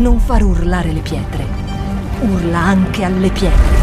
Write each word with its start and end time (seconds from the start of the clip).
non 0.00 0.18
far 0.18 0.42
urlare 0.42 0.92
le 0.92 1.02
pietre. 1.02 1.44
Urla 2.22 2.58
anche 2.58 3.04
alle 3.04 3.30
pietre. 3.30 3.78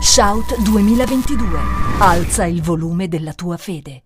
Shout 0.00 0.60
2022. 0.62 1.58
Alza 2.00 2.44
il 2.44 2.60
volume 2.60 3.08
della 3.08 3.32
tua 3.32 3.56
fede. 3.56 4.02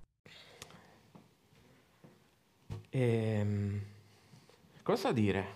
Ehm, 2.90 3.80
cosa 4.84 5.10
dire? 5.10 5.46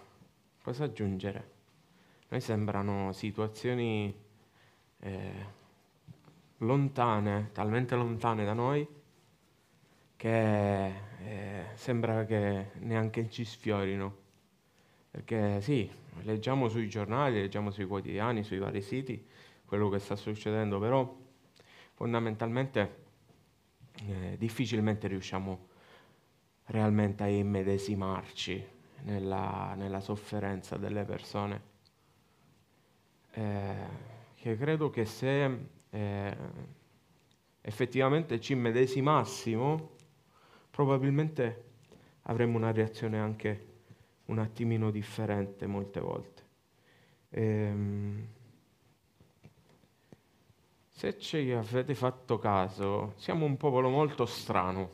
Cosa 0.60 0.84
aggiungere? 0.84 1.50
Noi 2.30 2.40
sembrano 2.40 3.12
situazioni 3.12 4.24
eh, 5.00 5.46
lontane, 6.58 7.50
talmente 7.52 7.94
lontane 7.94 8.44
da 8.44 8.52
noi, 8.52 8.86
che 10.16 10.86
eh, 10.86 11.64
sembra 11.75 12.25
che 12.25 12.71
neanche 12.80 13.29
ci 13.29 13.44
sfiorino. 13.44 14.24
Perché 15.11 15.61
sì, 15.61 15.90
leggiamo 16.22 16.68
sui 16.68 16.88
giornali, 16.88 17.40
leggiamo 17.40 17.71
sui 17.71 17.86
quotidiani, 17.86 18.43
sui 18.43 18.58
vari 18.58 18.82
siti 18.82 19.26
quello 19.64 19.88
che 19.88 19.98
sta 19.98 20.16
succedendo, 20.16 20.79
però 20.79 21.16
fondamentalmente 21.94 23.04
eh, 24.07 24.36
difficilmente 24.38 25.08
riusciamo 25.08 25.68
realmente 26.66 27.22
a 27.24 27.29
immedesimarci 27.29 28.64
nella, 29.02 29.74
nella 29.76 30.00
sofferenza 30.00 30.76
delle 30.76 31.04
persone. 31.04 31.63
Eh, 33.33 34.14
che 34.47 34.56
credo 34.56 34.91
che 34.91 35.06
se 35.06 35.59
eh, 35.91 36.36
effettivamente 37.62 38.41
ci 38.41 38.53
immedesimassimo, 38.53 39.91
probabilmente 40.70 41.64
avremmo 42.22 42.56
una 42.56 42.70
reazione 42.70 43.19
anche 43.19 43.66
un 44.27 44.38
attimino 44.38 44.92
differente 44.92 45.66
molte 45.66 45.98
volte. 45.98 46.42
Ehm, 47.30 48.28
se 50.91 51.19
ci 51.19 51.50
avete 51.50 51.97
fatto 51.97 52.38
caso, 52.38 53.14
siamo 53.16 53.47
un 53.47 53.56
popolo 53.56 53.88
molto 53.88 54.27
strano. 54.27 54.91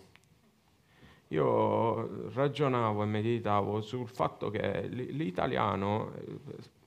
Io 1.29 2.31
ragionavo 2.33 3.03
e 3.03 3.07
meditavo 3.07 3.83
sul 3.83 4.09
fatto 4.09 4.49
che 4.49 4.87
l'italiano, 4.89 6.15
eh, 6.15 6.81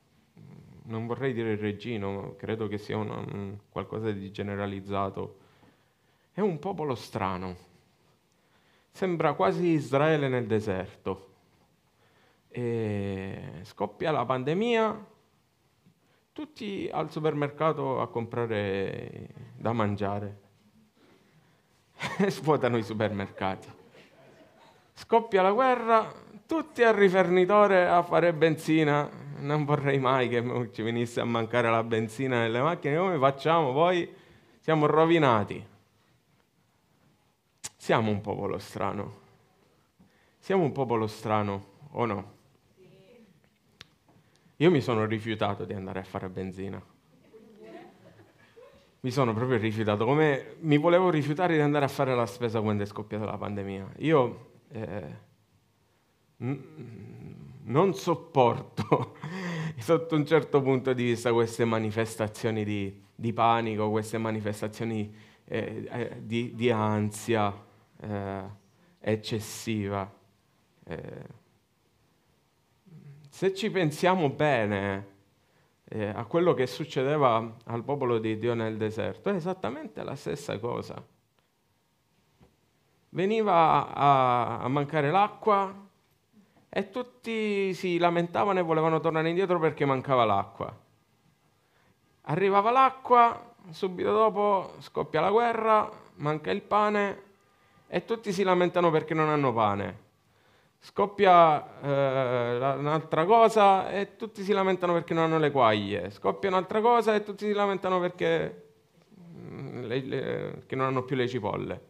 non 0.86 1.08
vorrei 1.08 1.34
dire 1.34 1.52
il 1.52 1.58
regino, 1.58 2.36
credo 2.38 2.68
che 2.68 2.78
sia 2.78 2.98
un, 2.98 3.58
qualcosa 3.70 4.12
di 4.12 4.32
generalizzato, 4.32 5.38
è 6.34 6.42
un 6.42 6.60
popolo 6.60 6.96
strano. 6.96 7.56
Sembra 8.92 9.34
quasi 9.34 9.68
Israele 9.68 10.28
nel 10.28 10.48
deserto. 10.48 11.34
E 12.50 13.60
scoppia 13.64 14.12
la 14.12 14.26
pandemia, 14.26 15.06
tutti 16.32 16.90
al 16.92 17.12
supermercato 17.12 18.02
a 18.02 18.08
comprare 18.08 19.30
da 19.56 19.74
mangiare. 19.74 20.42
Svuotano 22.28 22.78
i 22.78 22.84
supermercati. 22.84 23.68
Scoppia 24.94 25.42
la 25.42 25.52
guerra, 25.52 26.12
tutti 26.46 26.84
al 26.84 26.94
rifornitore 26.94 27.88
a 27.88 28.02
fare 28.04 28.34
benzina. 28.34 29.10
Non 29.38 29.66
vorrei 29.66 30.00
mai 30.00 30.30
che 30.30 30.70
ci 30.72 30.82
venisse 30.82 31.20
a 31.20 31.26
mancare 31.26 31.70
la 31.70 31.84
benzina 31.84 32.40
nelle 32.40 32.62
macchine. 32.62 32.98
Come 32.98 33.18
facciamo? 33.18 33.74
Poi 33.74 34.14
siamo 34.60 34.86
rovinati. 34.86 35.64
Siamo 37.76 38.12
un 38.12 38.22
popolo 38.22 38.58
strano. 38.58 39.24
Siamo 40.40 40.64
un 40.64 40.72
popolo 40.72 41.08
strano, 41.08 41.66
o 41.92 42.06
no? 42.06 42.34
Io 44.58 44.72
mi 44.72 44.80
sono 44.80 45.06
rifiutato 45.06 45.66
di 45.66 45.74
andare 45.74 46.00
a 46.00 46.04
fare 46.04 46.30
benzina. 46.30 46.82
Mi 49.02 49.12
sono 49.12 49.34
proprio 49.34 49.58
rifiutato, 49.58 50.06
come 50.06 50.56
mi 50.62 50.78
volevo 50.78 51.10
rifiutare 51.10 51.56
di 51.56 51.62
andare 51.62 51.86
a 51.86 51.90
fare 51.90 52.16
la 52.16 52.26
spesa 52.26 52.62
quando 52.62 52.84
è 52.84 52.86
scoppiata 52.86 53.26
la 53.26 53.38
pandemia. 53.38 53.88
Io 53.98 54.52
eh, 54.70 55.16
n- 56.38 57.45
non 57.66 57.94
sopporto 57.94 59.16
sotto 59.78 60.16
un 60.16 60.26
certo 60.26 60.62
punto 60.62 60.94
di 60.94 61.04
vista 61.04 61.34
queste 61.34 61.66
manifestazioni 61.66 62.64
di, 62.64 63.04
di 63.14 63.34
panico, 63.34 63.90
queste 63.90 64.18
manifestazioni 64.18 65.14
eh, 65.46 65.88
eh 65.90 66.22
di, 66.22 66.54
di, 66.56 66.70
ansia 66.72 67.54
eh, 68.02 68.44
eccessiva. 69.00 70.12
Eh, 70.88 71.44
se 73.30 73.54
ci 73.54 73.70
pensiamo 73.70 74.30
bene 74.30 75.14
eh, 75.86 76.08
a 76.08 76.26
quello 76.26 76.54
che 76.54 76.68
succedeva 76.68 77.58
al 77.66 77.84
popolo 77.84 78.18
di 78.20 78.38
Dio 78.38 78.54
nel 78.54 78.78
deserto, 78.78 79.30
è 79.30 79.34
esattamente 79.34 80.04
la 80.04 80.16
stessa 80.16 80.58
cosa. 80.60 81.04
Veniva 83.10 83.94
a, 83.94 84.60
a 84.60 84.68
mancare 84.68 85.10
l'acqua 85.10 85.85
e 86.78 86.90
tutti 86.90 87.74
si 87.74 87.98
lamentavano 87.98 88.60
e 88.60 88.62
volevano 88.62 89.00
tornare 89.00 89.30
indietro 89.30 89.60
perché 89.60 89.86
mancava 89.86 90.26
l'acqua. 90.26 90.78
Arrivava 92.24 92.70
l'acqua, 92.70 93.54
subito 93.70 94.12
dopo 94.12 94.74
scoppia 94.80 95.22
la 95.22 95.32
guerra, 95.32 95.90
manca 96.16 96.52
il 96.52 96.62
pane 96.62 97.22
e 97.88 98.04
tutti 98.04 98.34
si 98.34 98.44
lamentano 98.44 98.92
perché 98.92 99.14
non 99.14 99.30
hanno 99.30 99.54
pane 99.54 100.04
scoppia 100.82 101.82
eh, 101.82 102.78
un'altra 102.78 103.24
cosa 103.24 103.90
e 103.90 104.18
tutti 104.18 104.44
si 104.44 104.52
lamentano 104.52 104.92
perché 104.92 105.14
non 105.14 105.24
hanno 105.24 105.40
le 105.40 105.52
quaglie, 105.52 106.12
scoppia 106.12 106.50
un'altra 106.50 106.82
cosa 106.82 107.16
e 107.16 107.24
tutti 107.24 107.46
si 107.46 107.54
lamentano 107.54 108.02
perché, 108.02 108.64
mm, 109.18 109.84
le, 109.86 110.00
le, 110.02 110.64
non 110.72 110.88
hanno 110.88 111.04
più 111.04 111.16
le 111.16 111.28
cipolle. 111.30 111.82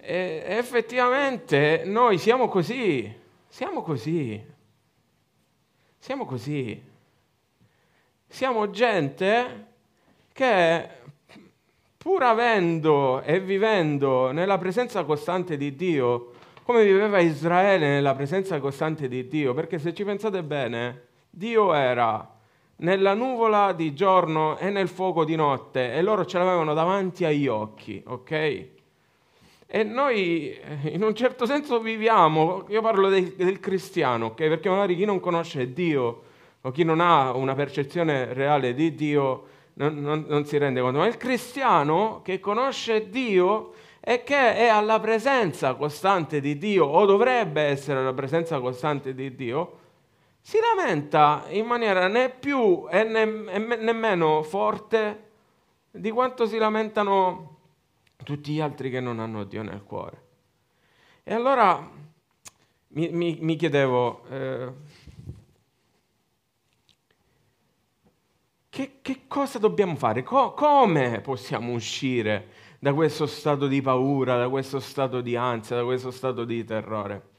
E 0.00 0.44
effettivamente 0.46 1.82
noi 1.86 2.18
siamo 2.18 2.46
così, 2.46 3.22
siamo 3.54 3.82
così, 3.82 4.44
siamo 5.96 6.24
così. 6.26 6.82
Siamo 8.26 8.70
gente 8.70 9.66
che 10.32 10.88
pur 11.96 12.24
avendo 12.24 13.22
e 13.22 13.38
vivendo 13.38 14.32
nella 14.32 14.58
presenza 14.58 15.04
costante 15.04 15.56
di 15.56 15.76
Dio, 15.76 16.32
come 16.64 16.82
viveva 16.82 17.20
Israele 17.20 17.86
nella 17.86 18.16
presenza 18.16 18.58
costante 18.58 19.06
di 19.06 19.28
Dio, 19.28 19.54
perché 19.54 19.78
se 19.78 19.94
ci 19.94 20.02
pensate 20.02 20.42
bene, 20.42 21.06
Dio 21.30 21.72
era 21.74 22.28
nella 22.78 23.14
nuvola 23.14 23.72
di 23.72 23.94
giorno 23.94 24.58
e 24.58 24.68
nel 24.70 24.88
fuoco 24.88 25.24
di 25.24 25.36
notte 25.36 25.94
e 25.94 26.02
loro 26.02 26.24
ce 26.24 26.38
l'avevano 26.38 26.74
davanti 26.74 27.24
agli 27.24 27.46
occhi, 27.46 28.02
ok? 28.04 28.73
E 29.66 29.82
noi 29.82 30.58
in 30.84 31.02
un 31.02 31.14
certo 31.14 31.46
senso 31.46 31.80
viviamo, 31.80 32.64
io 32.68 32.80
parlo 32.80 33.08
del, 33.08 33.32
del 33.34 33.60
cristiano, 33.60 34.26
ok? 34.26 34.36
Perché 34.36 34.68
magari 34.68 34.96
chi 34.96 35.04
non 35.04 35.20
conosce 35.20 35.72
Dio 35.72 36.22
o 36.60 36.70
chi 36.70 36.84
non 36.84 37.00
ha 37.00 37.32
una 37.32 37.54
percezione 37.54 38.32
reale 38.32 38.74
di 38.74 38.94
Dio 38.94 39.46
non, 39.74 40.00
non, 40.00 40.24
non 40.28 40.44
si 40.44 40.56
rende 40.58 40.80
conto, 40.80 40.98
ma 40.98 41.06
il 41.06 41.16
cristiano 41.16 42.20
che 42.22 42.40
conosce 42.40 43.08
Dio 43.08 43.72
e 44.00 44.22
che 44.22 44.54
è 44.54 44.66
alla 44.66 45.00
presenza 45.00 45.74
costante 45.74 46.40
di 46.40 46.58
Dio, 46.58 46.84
o 46.84 47.04
dovrebbe 47.06 47.62
essere 47.62 48.00
alla 48.00 48.12
presenza 48.12 48.60
costante 48.60 49.14
di 49.14 49.34
Dio, 49.34 49.78
si 50.40 50.58
lamenta 50.60 51.44
in 51.48 51.64
maniera 51.64 52.06
né 52.06 52.28
più 52.28 52.86
e 52.90 53.02
nemmeno 53.02 54.42
forte 54.42 55.22
di 55.90 56.10
quanto 56.10 56.44
si 56.46 56.58
lamentano 56.58 57.53
tutti 58.24 58.52
gli 58.52 58.60
altri 58.60 58.90
che 58.90 58.98
non 58.98 59.20
hanno 59.20 59.44
Dio 59.44 59.62
nel 59.62 59.84
cuore. 59.84 60.22
E 61.22 61.32
allora 61.32 61.88
mi, 62.88 63.08
mi, 63.10 63.38
mi 63.40 63.56
chiedevo, 63.56 64.24
eh, 64.28 64.72
che, 68.68 68.98
che, 69.00 69.20
cosa 69.28 69.58
dobbiamo 69.58 69.94
fare? 69.94 70.22
Co- 70.22 70.52
come 70.52 71.20
possiamo 71.20 71.72
uscire 71.72 72.48
da 72.78 72.92
questo 72.92 73.26
stato 73.26 73.66
di 73.68 73.80
paura, 73.80 74.36
da 74.36 74.48
questo 74.48 74.80
stato 74.80 75.20
di 75.20 75.36
ansia, 75.36 75.76
da 75.76 75.84
questo 75.84 76.10
stato 76.10 76.44
di 76.44 76.64
terrore. 76.64 77.32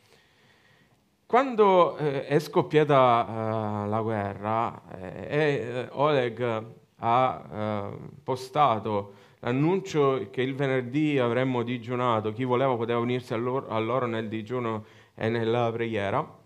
Quando 1.25 1.97
eh, 1.97 2.25
è 2.25 2.39
scoppiata 2.39 3.25
eh, 3.27 3.87
la 3.89 4.01
guerra 4.01 4.81
eh, 4.95 5.27
e 5.27 5.87
Oleg 5.91 6.65
ha 6.97 7.45
eh, 7.51 7.97
postato 8.23 9.13
l'annuncio 9.45 10.29
che 10.31 10.41
il 10.41 10.55
venerdì 10.55 11.19
avremmo 11.19 11.61
digiunato, 11.61 12.33
chi 12.33 12.43
voleva 12.43 12.75
poteva 12.75 12.97
unirsi 12.97 13.33
a 13.33 13.37
loro, 13.37 13.67
a 13.67 13.77
loro 13.77 14.07
nel 14.07 14.27
digiuno 14.27 14.85
e 15.13 15.29
nella 15.29 15.71
preghiera, 15.71 16.37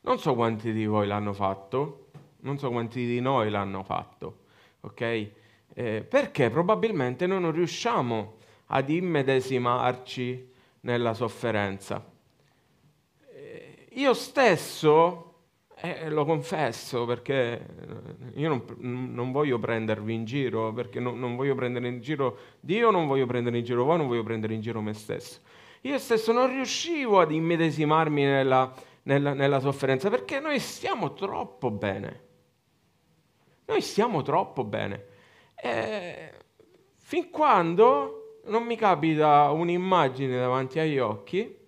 non 0.00 0.18
so 0.18 0.34
quanti 0.34 0.72
di 0.72 0.84
voi 0.84 1.06
l'hanno 1.06 1.32
fatto, 1.32 2.08
non 2.40 2.58
so 2.58 2.70
quanti 2.70 3.06
di 3.06 3.20
noi 3.20 3.50
l'hanno 3.50 3.84
fatto, 3.84 4.38
ok? 4.80 5.30
Eh, 5.72 6.06
perché 6.08 6.50
probabilmente 6.50 7.26
noi 7.26 7.40
non 7.40 7.52
riusciamo 7.52 8.38
ad 8.66 8.90
immedesimarci 8.90 10.52
nella 10.80 11.14
sofferenza. 11.14 12.04
Eh, 13.32 13.86
io 13.92 14.12
stesso, 14.12 15.33
eh, 15.84 16.08
lo 16.08 16.24
confesso 16.24 17.04
perché 17.04 17.66
io 18.34 18.48
non, 18.48 18.64
non, 19.12 19.32
voglio 19.32 19.58
prendervi 19.58 20.14
in 20.14 20.24
giro, 20.24 20.72
perché 20.72 20.98
non, 20.98 21.18
non 21.18 21.36
voglio 21.36 21.54
prendere 21.54 21.88
in 21.88 22.00
giro 22.00 22.38
Dio, 22.60 22.90
non 22.90 23.06
voglio 23.06 23.26
prendere 23.26 23.58
in 23.58 23.64
giro 23.64 23.84
voi, 23.84 23.98
non 23.98 24.06
voglio 24.06 24.22
prendere 24.22 24.54
in 24.54 24.60
giro 24.60 24.80
me 24.80 24.94
stesso. 24.94 25.40
Io 25.82 25.98
stesso 25.98 26.32
non 26.32 26.48
riuscivo 26.48 27.20
ad 27.20 27.30
immedesimarmi 27.32 28.22
nella, 28.22 28.72
nella, 29.02 29.34
nella 29.34 29.60
sofferenza 29.60 30.08
perché 30.08 30.40
noi 30.40 30.58
stiamo 30.58 31.12
troppo 31.12 31.70
bene. 31.70 32.22
Noi 33.66 33.82
stiamo 33.82 34.22
troppo 34.22 34.64
bene. 34.64 35.06
E 35.54 36.32
fin 36.96 37.28
quando 37.30 38.40
non 38.46 38.64
mi 38.64 38.76
capita 38.76 39.50
un'immagine 39.50 40.38
davanti 40.38 40.78
agli 40.78 40.98
occhi 40.98 41.62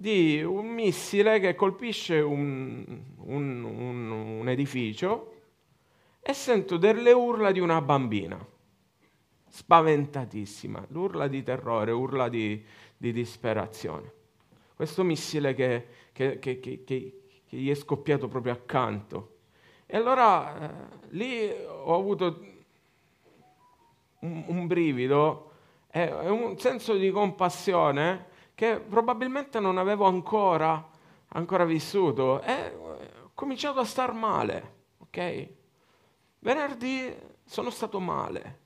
di 0.00 0.40
un 0.44 0.68
missile 0.68 1.40
che 1.40 1.56
colpisce 1.56 2.20
un, 2.20 3.02
un, 3.16 3.64
un, 3.64 4.10
un 4.10 4.48
edificio 4.48 5.34
e 6.20 6.32
sento 6.34 6.76
delle 6.76 7.10
urla 7.10 7.50
di 7.50 7.58
una 7.58 7.82
bambina, 7.82 8.38
spaventatissima, 9.48 10.86
urla 10.92 11.26
di 11.26 11.42
terrore, 11.42 11.90
urla 11.90 12.28
di, 12.28 12.64
di 12.96 13.10
disperazione. 13.12 14.12
Questo 14.76 15.02
missile 15.02 15.52
che, 15.54 15.88
che, 16.12 16.38
che, 16.38 16.60
che, 16.60 17.20
gli 17.48 17.68
è 17.68 17.74
scoppiato 17.74 18.28
proprio 18.28 18.52
accanto. 18.52 19.38
E 19.84 19.96
allora 19.96 20.60
eh, 20.60 20.74
lì 21.08 21.50
ho 21.50 21.96
avuto 21.96 22.46
un, 24.20 24.44
un 24.46 24.66
brivido 24.68 25.50
e 25.90 26.08
un 26.08 26.56
senso 26.56 26.94
di 26.94 27.10
compassione 27.10 28.27
che 28.58 28.80
probabilmente 28.80 29.60
non 29.60 29.78
avevo 29.78 30.06
ancora, 30.06 30.84
ancora 31.28 31.64
vissuto 31.64 32.42
e 32.42 32.74
ho 32.74 33.30
cominciato 33.32 33.78
a 33.78 33.84
star 33.84 34.12
male, 34.12 34.74
ok? 34.98 35.48
Venerdì 36.40 37.14
sono 37.44 37.70
stato 37.70 38.00
male. 38.00 38.58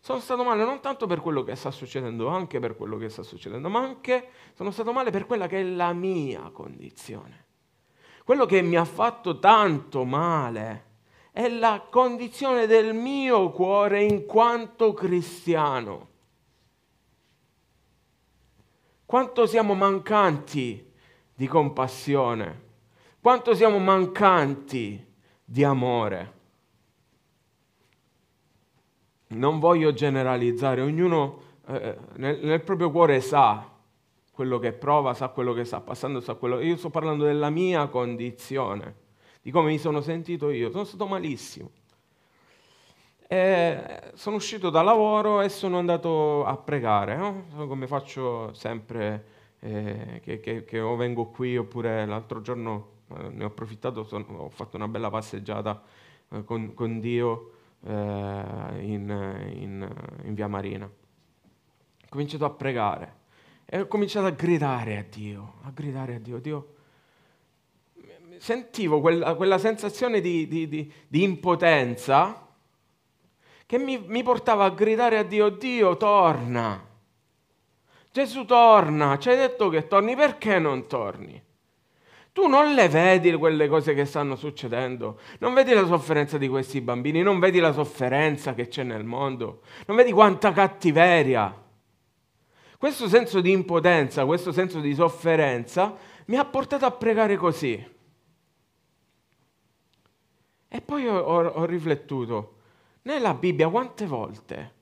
Sono 0.00 0.18
stato 0.18 0.42
male 0.42 0.64
non 0.64 0.80
tanto 0.80 1.06
per 1.06 1.20
quello 1.20 1.44
che 1.44 1.54
sta 1.54 1.70
succedendo, 1.70 2.26
anche 2.26 2.58
per 2.58 2.74
quello 2.74 2.96
che 2.96 3.08
sta 3.08 3.22
succedendo, 3.22 3.68
ma 3.68 3.78
anche 3.78 4.30
sono 4.54 4.72
stato 4.72 4.92
male 4.92 5.12
per 5.12 5.26
quella 5.26 5.46
che 5.46 5.60
è 5.60 5.62
la 5.62 5.92
mia 5.92 6.50
condizione. 6.52 7.44
Quello 8.24 8.46
che 8.46 8.62
mi 8.62 8.74
ha 8.74 8.84
fatto 8.84 9.38
tanto 9.38 10.02
male 10.02 10.86
è 11.30 11.48
la 11.48 11.86
condizione 11.88 12.66
del 12.66 12.94
mio 12.94 13.52
cuore 13.52 14.02
in 14.02 14.26
quanto 14.26 14.92
cristiano. 14.92 16.13
Quanto 19.14 19.46
siamo 19.46 19.74
mancanti 19.74 20.90
di 21.32 21.46
compassione, 21.46 22.62
quanto 23.20 23.54
siamo 23.54 23.78
mancanti 23.78 25.06
di 25.44 25.62
amore. 25.62 26.32
Non 29.28 29.60
voglio 29.60 29.92
generalizzare, 29.92 30.80
ognuno 30.80 31.42
eh, 31.68 31.96
nel, 32.16 32.40
nel 32.42 32.62
proprio 32.62 32.90
cuore 32.90 33.20
sa 33.20 33.70
quello 34.32 34.58
che 34.58 34.72
prova, 34.72 35.14
sa 35.14 35.28
quello 35.28 35.52
che 35.52 35.64
sta 35.64 35.80
passando, 35.80 36.20
sa 36.20 36.34
quello... 36.34 36.58
Io 36.58 36.76
sto 36.76 36.90
parlando 36.90 37.22
della 37.22 37.50
mia 37.50 37.86
condizione, 37.86 38.96
di 39.42 39.52
come 39.52 39.68
mi 39.68 39.78
sono 39.78 40.00
sentito 40.00 40.50
io. 40.50 40.72
Sono 40.72 40.82
stato 40.82 41.06
malissimo. 41.06 41.70
E 43.34 44.12
sono 44.14 44.36
uscito 44.36 44.70
da 44.70 44.80
lavoro 44.80 45.40
e 45.40 45.48
sono 45.48 45.78
andato 45.78 46.44
a 46.44 46.56
pregare, 46.56 47.16
no? 47.16 47.46
come 47.66 47.88
faccio 47.88 48.54
sempre 48.54 49.24
eh, 49.58 50.20
che, 50.22 50.38
che, 50.38 50.62
che, 50.64 50.78
o 50.78 50.94
vengo 50.94 51.26
qui 51.26 51.56
oppure 51.56 52.06
l'altro 52.06 52.40
giorno 52.42 52.90
eh, 53.08 53.30
ne 53.30 53.42
ho 53.42 53.48
approfittato, 53.48 54.04
sono, 54.04 54.24
ho 54.36 54.50
fatto 54.50 54.76
una 54.76 54.86
bella 54.86 55.10
passeggiata 55.10 55.82
eh, 56.28 56.44
con, 56.44 56.74
con, 56.74 57.00
Dio 57.00 57.50
eh, 57.84 57.90
in, 57.90 59.50
in, 59.56 59.94
in 60.22 60.34
via 60.34 60.46
Marina. 60.46 60.84
Ho 60.84 62.08
cominciato 62.08 62.44
a 62.44 62.50
pregare 62.50 63.14
e 63.64 63.80
ho 63.80 63.88
cominciato 63.88 64.26
a 64.26 64.30
gridare 64.30 64.96
a 64.96 65.04
Dio, 65.10 65.54
a 65.62 65.72
gridare 65.74 66.14
a 66.14 66.18
Dio. 66.20 66.38
Dio 66.38 66.68
sentivo 68.38 69.00
quella, 69.00 69.34
quella 69.34 69.58
sensazione 69.58 70.20
di, 70.20 70.46
di, 70.46 70.68
di, 70.68 70.92
di, 71.08 71.22
impotenza 71.24 72.43
che 73.66 73.78
mi, 73.78 74.02
mi 74.06 74.22
portava 74.22 74.64
a 74.64 74.70
gridare 74.70 75.18
a 75.18 75.22
Dio, 75.22 75.48
Dio 75.48 75.96
torna. 75.96 76.92
Gesù 78.10 78.44
torna, 78.44 79.18
ci 79.18 79.28
hai 79.28 79.36
detto 79.36 79.68
che 79.68 79.88
torni, 79.88 80.14
perché 80.14 80.58
non 80.58 80.86
torni? 80.86 81.42
Tu 82.32 82.46
non 82.48 82.74
le 82.74 82.88
vedi 82.88 83.32
quelle 83.34 83.68
cose 83.68 83.94
che 83.94 84.04
stanno 84.04 84.34
succedendo, 84.34 85.20
non 85.38 85.54
vedi 85.54 85.72
la 85.72 85.86
sofferenza 85.86 86.36
di 86.36 86.48
questi 86.48 86.80
bambini, 86.80 87.22
non 87.22 87.38
vedi 87.38 87.60
la 87.60 87.72
sofferenza 87.72 88.54
che 88.54 88.66
c'è 88.66 88.82
nel 88.82 89.04
mondo, 89.04 89.62
non 89.86 89.96
vedi 89.96 90.10
quanta 90.10 90.52
cattiveria. 90.52 91.62
Questo 92.76 93.08
senso 93.08 93.40
di 93.40 93.52
impotenza, 93.52 94.24
questo 94.26 94.50
senso 94.50 94.80
di 94.80 94.94
sofferenza 94.94 95.96
mi 96.26 96.36
ha 96.36 96.44
portato 96.44 96.84
a 96.86 96.90
pregare 96.90 97.36
così. 97.36 97.92
E 100.68 100.80
poi 100.80 101.06
ho, 101.06 101.16
ho, 101.16 101.46
ho 101.46 101.64
riflettuto, 101.64 102.53
nella 103.04 103.34
Bibbia 103.34 103.68
quante 103.68 104.06
volte, 104.06 104.72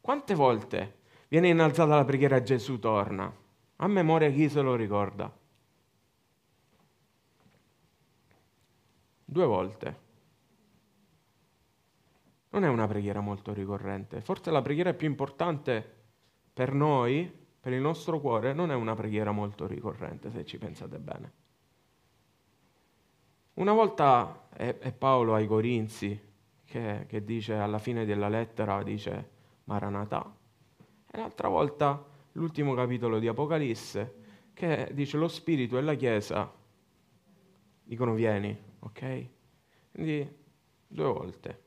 quante 0.00 0.34
volte 0.34 1.00
viene 1.28 1.48
innalzata 1.48 1.94
la 1.94 2.04
preghiera 2.04 2.42
Gesù 2.42 2.78
torna? 2.78 3.32
A 3.76 3.86
memoria 3.86 4.30
chi 4.30 4.48
se 4.48 4.60
lo 4.60 4.74
ricorda? 4.74 5.34
Due 9.24 9.44
volte. 9.44 10.06
Non 12.50 12.64
è 12.64 12.68
una 12.68 12.86
preghiera 12.86 13.20
molto 13.20 13.52
ricorrente, 13.52 14.20
forse 14.20 14.50
la 14.50 14.62
preghiera 14.62 14.94
più 14.94 15.06
importante 15.06 15.96
per 16.52 16.72
noi, 16.72 17.30
per 17.60 17.72
il 17.72 17.80
nostro 17.80 18.20
cuore, 18.20 18.52
non 18.52 18.70
è 18.70 18.74
una 18.74 18.94
preghiera 18.94 19.30
molto 19.30 19.66
ricorrente, 19.66 20.30
se 20.30 20.44
ci 20.44 20.58
pensate 20.58 20.98
bene. 20.98 21.32
Una 23.54 23.72
volta 23.72 24.48
è, 24.50 24.78
è 24.78 24.92
Paolo 24.92 25.34
ai 25.34 25.46
Corinzi 25.46 26.27
che, 26.68 27.06
che, 27.08 27.24
dice 27.24 27.54
alla 27.54 27.78
fine 27.78 28.04
della 28.04 28.28
lettera, 28.28 28.82
dice 28.82 29.30
Maranatà, 29.64 30.36
e 31.10 31.16
l'altra 31.16 31.48
volta 31.48 32.04
l'ultimo 32.32 32.74
capitolo 32.74 33.18
di 33.18 33.26
Apocalisse 33.26 34.16
che 34.52 34.90
dice 34.92 35.16
lo 35.16 35.28
Spirito 35.28 35.78
e 35.78 35.80
la 35.80 35.94
Chiesa 35.94 36.52
dicono 37.84 38.12
vieni, 38.12 38.54
ok? 38.80 39.26
Quindi 39.92 40.36
due 40.86 41.04
volte. 41.06 41.62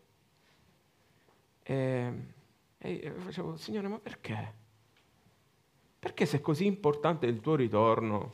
E, 1.64 2.14
e 2.78 3.12
facevo, 3.12 3.56
Signore, 3.56 3.88
ma 3.88 3.98
perché? 3.98 4.54
Perché 5.98 6.26
se 6.26 6.38
è 6.38 6.42
così 6.42 6.66
importante 6.66 7.26
il 7.26 7.40
tuo 7.40 7.56
ritorno, 7.56 8.34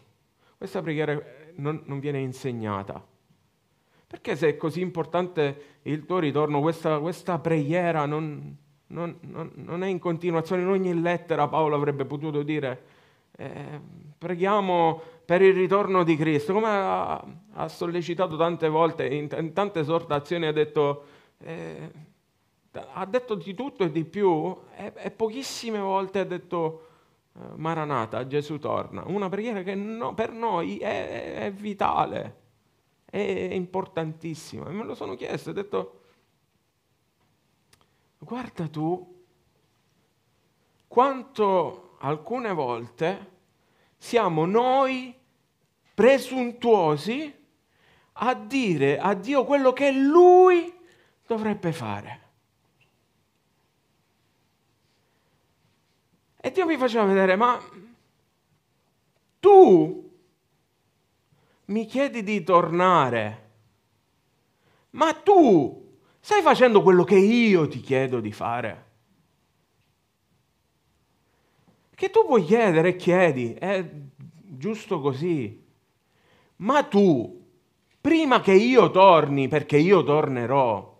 questa 0.57 0.81
preghiera 0.81 1.17
non, 1.55 1.83
non 1.85 1.99
viene 1.99 2.19
insegnata? 2.19 3.15
Perché 4.07 4.35
se 4.37 4.49
è 4.49 4.57
così 4.57 4.79
importante 4.81 5.79
il 5.83 6.05
tuo 6.05 6.19
ritorno, 6.19 6.61
questa, 6.61 6.99
questa 6.99 7.39
preghiera 7.39 8.05
non, 8.05 8.55
non, 8.87 9.17
non, 9.21 9.51
non, 9.55 9.83
è 9.83 9.87
in 9.87 9.99
continuazione? 9.99 10.61
In 10.61 10.69
ogni 10.69 11.01
lettera 11.01 11.47
Paolo 11.47 11.75
avrebbe 11.75 12.05
potuto 12.05 12.41
dire 12.41 12.95
eh, 13.37 13.79
preghiamo 14.17 15.01
per 15.25 15.41
il 15.41 15.53
ritorno 15.53 16.03
di 16.03 16.15
Cristo, 16.15 16.53
come 16.53 16.69
ha, 16.69 17.23
ha 17.53 17.67
sollecitato 17.67 18.37
tante 18.37 18.69
volte, 18.69 19.05
in, 19.07 19.27
in, 19.37 19.53
tante 19.53 19.81
esortazioni 19.81 20.47
ha 20.47 20.53
detto, 20.53 21.03
eh, 21.39 21.91
ha 22.71 23.05
detto 23.05 23.35
di 23.35 23.53
tutto 23.53 23.83
e 23.83 23.91
di 23.91 24.05
più, 24.05 24.55
e, 24.75 24.93
e 24.95 25.11
pochissime 25.11 25.79
volte 25.79 26.19
ha 26.19 26.23
detto 26.23 26.87
eh, 27.35 27.39
Maranata, 27.55 28.25
Gesù 28.25 28.57
torna, 28.57 29.03
una 29.05 29.29
preghiera 29.29 29.61
che 29.63 29.75
no, 29.75 30.13
per 30.13 30.31
noi 30.31 30.77
è, 30.77 31.35
è, 31.35 31.51
vitale, 31.51 32.35
è 33.09 33.53
importantissima. 33.53 34.67
E 34.67 34.71
me 34.71 34.83
lo 34.83 34.95
sono 34.95 35.15
chiesto, 35.15 35.49
ho 35.49 35.53
detto, 35.53 36.01
guarda 38.17 38.67
tu 38.67 39.15
quanto 40.87 41.95
alcune 41.99 42.53
volte 42.53 43.35
siamo 43.97 44.45
noi 44.45 45.15
presuntuosi 45.93 47.33
a 48.19 48.33
dire 48.33 48.99
a 48.99 49.13
Dio 49.13 49.43
quello 49.45 49.73
che 49.73 49.91
Lui 49.91 50.73
dovrebbe 51.25 51.71
fare. 51.71 52.25
E 56.37 56.51
Dio 56.51 56.65
mi 56.65 56.77
faceva 56.77 57.05
vedere, 57.05 57.35
ma 57.35 57.59
tu 59.39 60.06
mi 61.67 61.85
chiedi 61.85 62.23
di 62.23 62.43
tornare 62.43 63.45
ma 64.97 65.13
tu 65.13 65.95
stai 66.19 66.41
facendo 66.41 66.81
quello 66.81 67.03
che 67.03 67.17
io 67.17 67.67
ti 67.67 67.79
chiedo 67.81 68.19
di 68.19 68.31
fare? 68.31 68.85
Che 71.93 72.09
tu 72.09 72.25
puoi 72.25 72.43
chiedere 72.43 72.89
e 72.89 72.95
chiedi, 72.95 73.53
è 73.53 73.87
giusto 74.15 74.99
così. 74.99 75.65
Ma 76.57 76.83
tu, 76.83 77.45
prima 77.99 78.39
che 78.41 78.53
io 78.53 78.89
torni, 78.91 79.47
perché 79.47 79.77
io 79.77 80.03
tornerò, 80.03 80.99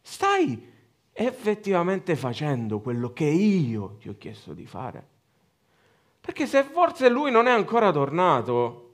stai 0.00 0.68
effettivamente 1.12 2.16
facendo 2.16 2.80
quello 2.80 3.12
che 3.12 3.26
io 3.26 3.96
ti 3.98 4.08
ho 4.08 4.16
chiesto 4.18 4.52
di 4.52 4.66
fare? 4.66 5.08
Perché 6.20 6.46
se 6.46 6.62
forse 6.64 7.08
lui 7.08 7.30
non 7.30 7.46
è 7.46 7.50
ancora 7.50 7.90
tornato, 7.90 8.89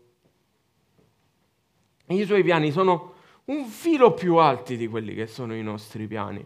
i 2.15 2.25
suoi 2.25 2.43
piani 2.43 2.71
sono 2.71 3.15
un 3.47 3.65
filo 3.67 4.15
più 4.15 4.37
alti 4.37 4.77
di 4.77 4.87
quelli 4.89 5.15
che 5.15 5.27
sono 5.27 5.55
i 5.55 5.63
nostri 5.63 6.07
piani. 6.07 6.45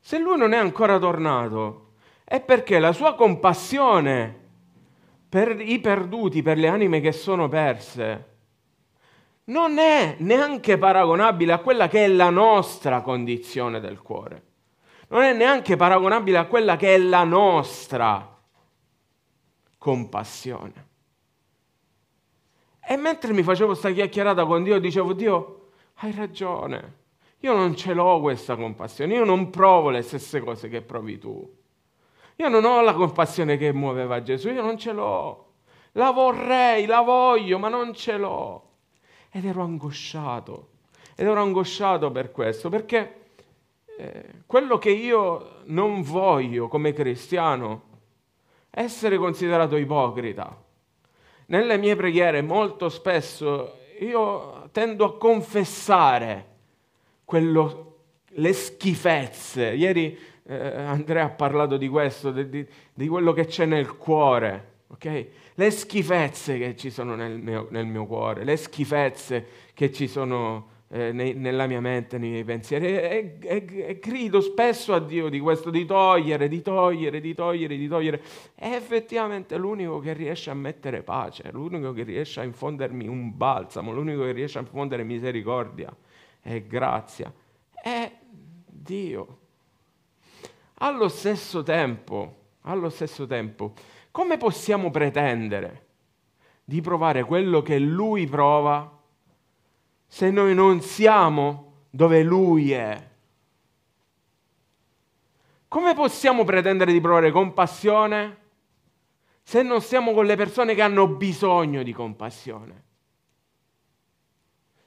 Se 0.00 0.18
lui 0.18 0.38
non 0.38 0.52
è 0.52 0.56
ancora 0.56 0.98
tornato, 0.98 1.92
è 2.24 2.40
perché 2.40 2.78
la 2.78 2.92
sua 2.92 3.14
compassione 3.14 4.44
per 5.28 5.60
i 5.60 5.78
perduti, 5.80 6.42
per 6.42 6.58
le 6.58 6.68
anime 6.68 7.00
che 7.00 7.12
sono 7.12 7.48
perse, 7.48 8.34
non 9.44 9.78
è 9.78 10.16
neanche 10.18 10.78
paragonabile 10.78 11.52
a 11.52 11.58
quella 11.58 11.88
che 11.88 12.04
è 12.04 12.08
la 12.08 12.30
nostra 12.30 13.00
condizione 13.00 13.80
del 13.80 14.00
cuore. 14.00 14.42
Non 15.08 15.22
è 15.22 15.32
neanche 15.32 15.76
paragonabile 15.76 16.38
a 16.38 16.46
quella 16.46 16.76
che 16.76 16.94
è 16.94 16.98
la 16.98 17.22
nostra 17.24 18.38
compassione. 19.78 20.85
E 22.88 22.96
mentre 22.96 23.32
mi 23.32 23.42
facevo 23.42 23.70
questa 23.70 23.90
chiacchierata 23.90 24.46
con 24.46 24.62
Dio, 24.62 24.78
dicevo, 24.78 25.12
Dio, 25.12 25.70
hai 25.94 26.12
ragione, 26.12 26.98
io 27.38 27.52
non 27.52 27.74
ce 27.74 27.92
l'ho 27.92 28.20
questa 28.20 28.54
compassione, 28.54 29.14
io 29.14 29.24
non 29.24 29.50
provo 29.50 29.90
le 29.90 30.02
stesse 30.02 30.38
cose 30.38 30.68
che 30.68 30.82
provi 30.82 31.18
tu. 31.18 31.52
Io 32.36 32.48
non 32.48 32.64
ho 32.64 32.82
la 32.82 32.94
compassione 32.94 33.56
che 33.56 33.72
muoveva 33.72 34.22
Gesù, 34.22 34.50
io 34.50 34.62
non 34.62 34.78
ce 34.78 34.92
l'ho. 34.92 35.54
La 35.92 36.12
vorrei, 36.12 36.86
la 36.86 37.00
voglio, 37.00 37.58
ma 37.58 37.68
non 37.68 37.92
ce 37.92 38.16
l'ho. 38.18 38.62
Ed 39.30 39.44
ero 39.44 39.62
angosciato. 39.62 40.68
Ed 41.16 41.26
ero 41.26 41.40
angosciato 41.40 42.12
per 42.12 42.30
questo, 42.30 42.68
perché 42.68 43.30
eh, 43.98 44.42
quello 44.46 44.78
che 44.78 44.90
io 44.90 45.62
non 45.64 46.02
voglio 46.02 46.68
come 46.68 46.92
cristiano 46.92 47.82
è 48.70 48.82
essere 48.82 49.16
considerato 49.16 49.76
ipocrita. 49.76 50.62
Nelle 51.46 51.78
mie 51.78 51.94
preghiere 51.94 52.42
molto 52.42 52.88
spesso 52.88 53.78
io 54.00 54.68
tendo 54.72 55.04
a 55.04 55.16
confessare 55.16 56.46
quello, 57.24 57.98
le 58.30 58.52
schifezze. 58.52 59.72
Ieri 59.72 60.18
eh, 60.44 60.56
Andrea 60.56 61.24
ha 61.24 61.30
parlato 61.30 61.76
di 61.76 61.88
questo, 61.88 62.30
di, 62.30 62.48
di, 62.48 62.66
di, 62.92 63.08
quello 63.08 63.32
che 63.32 63.46
c'è 63.46 63.64
nel 63.64 63.96
cuore, 63.96 64.74
ok? 64.88 65.26
Le 65.54 65.70
schifezze 65.70 66.58
che 66.58 66.76
ci 66.76 66.90
sono 66.90 67.14
nel 67.14 67.38
mio, 67.38 67.68
nel 67.70 67.86
mio 67.86 68.06
cuore, 68.06 68.44
le 68.44 68.56
schifezze 68.56 69.46
che 69.72 69.92
ci 69.92 70.08
sono 70.08 70.74
eh, 70.88 71.10
nei, 71.10 71.34
nella 71.34 71.66
mia 71.66 71.80
mente, 71.80 72.18
nei 72.18 72.30
miei 72.30 72.44
pensieri. 72.44 72.86
E, 72.86 73.38
e, 73.40 73.66
e, 73.68 73.98
grido 73.98 74.40
spesso 74.40 74.94
a 74.94 75.00
Dio 75.00 75.28
di 75.28 75.40
questo, 75.40 75.70
di 75.70 75.84
togliere, 75.84 76.48
di 76.48 76.62
togliere, 76.62 77.20
di 77.20 77.34
togliere, 77.34 77.76
di 77.76 77.88
togliere. 77.88 78.22
È 78.54 78.72
effettivamente 78.72 79.56
l'unico 79.56 79.98
che 79.98 80.12
riesce 80.12 80.50
a 80.50 80.54
mettere 80.54 81.02
pace, 81.02 81.50
l'unico 81.52 81.92
che 81.92 82.04
riesce 82.04 82.40
a 82.40 82.44
infondermi 82.44 83.08
un 83.08 83.36
balsamo, 83.36 83.92
l'unico 83.92 84.22
che 84.22 84.32
riesce 84.32 84.58
a 84.58 84.60
infondere 84.60 85.02
misericordia 85.02 85.94
e 86.42 86.66
grazia. 86.66 87.32
È 87.72 88.12
Dio. 88.64 89.38
Allo 90.78 91.08
stesso 91.08 91.62
tempo, 91.62 92.36
allo 92.62 92.90
stesso 92.90 93.26
tempo, 93.26 93.72
come 94.10 94.36
possiamo 94.36 94.90
pretendere 94.90 95.84
di 96.62 96.80
provare 96.80 97.24
quello 97.24 97.62
che 97.62 97.78
Lui 97.78 98.26
prova 98.26 98.95
se 100.16 100.30
noi 100.30 100.54
non 100.54 100.80
siamo 100.80 101.88
dove 101.90 102.22
Lui 102.22 102.72
è? 102.72 103.10
Come 105.68 105.92
possiamo 105.92 106.42
pretendere 106.42 106.90
di 106.90 107.02
provare 107.02 107.30
compassione 107.30 108.38
se 109.42 109.60
non 109.60 109.82
siamo 109.82 110.14
con 110.14 110.24
le 110.24 110.34
persone 110.34 110.74
che 110.74 110.80
hanno 110.80 111.06
bisogno 111.06 111.82
di 111.82 111.92
compassione? 111.92 112.84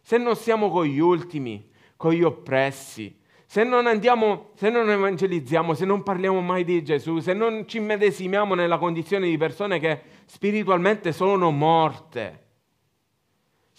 Se 0.02 0.18
non 0.18 0.36
siamo 0.36 0.72
con 0.72 0.86
gli 0.86 0.98
ultimi, 0.98 1.70
con 1.96 2.14
gli 2.14 2.24
oppressi, 2.24 3.16
se 3.46 3.64
non 3.64 3.86
andiamo, 3.86 4.50
se 4.56 4.72
non 4.72 4.90
evangelizziamo, 4.90 5.76
se 5.76 5.86
non 5.86 6.02
parliamo 6.02 6.42
mai 6.42 6.64
di 6.64 6.84
Gesù, 6.84 7.20
se 7.20 7.34
non 7.34 7.68
ci 7.68 7.78
medesimiamo 7.78 8.56
nella 8.56 8.80
condizione 8.80 9.28
di 9.28 9.38
persone 9.38 9.78
che 9.78 10.02
spiritualmente 10.26 11.12
sono 11.12 11.52
morte, 11.52 12.48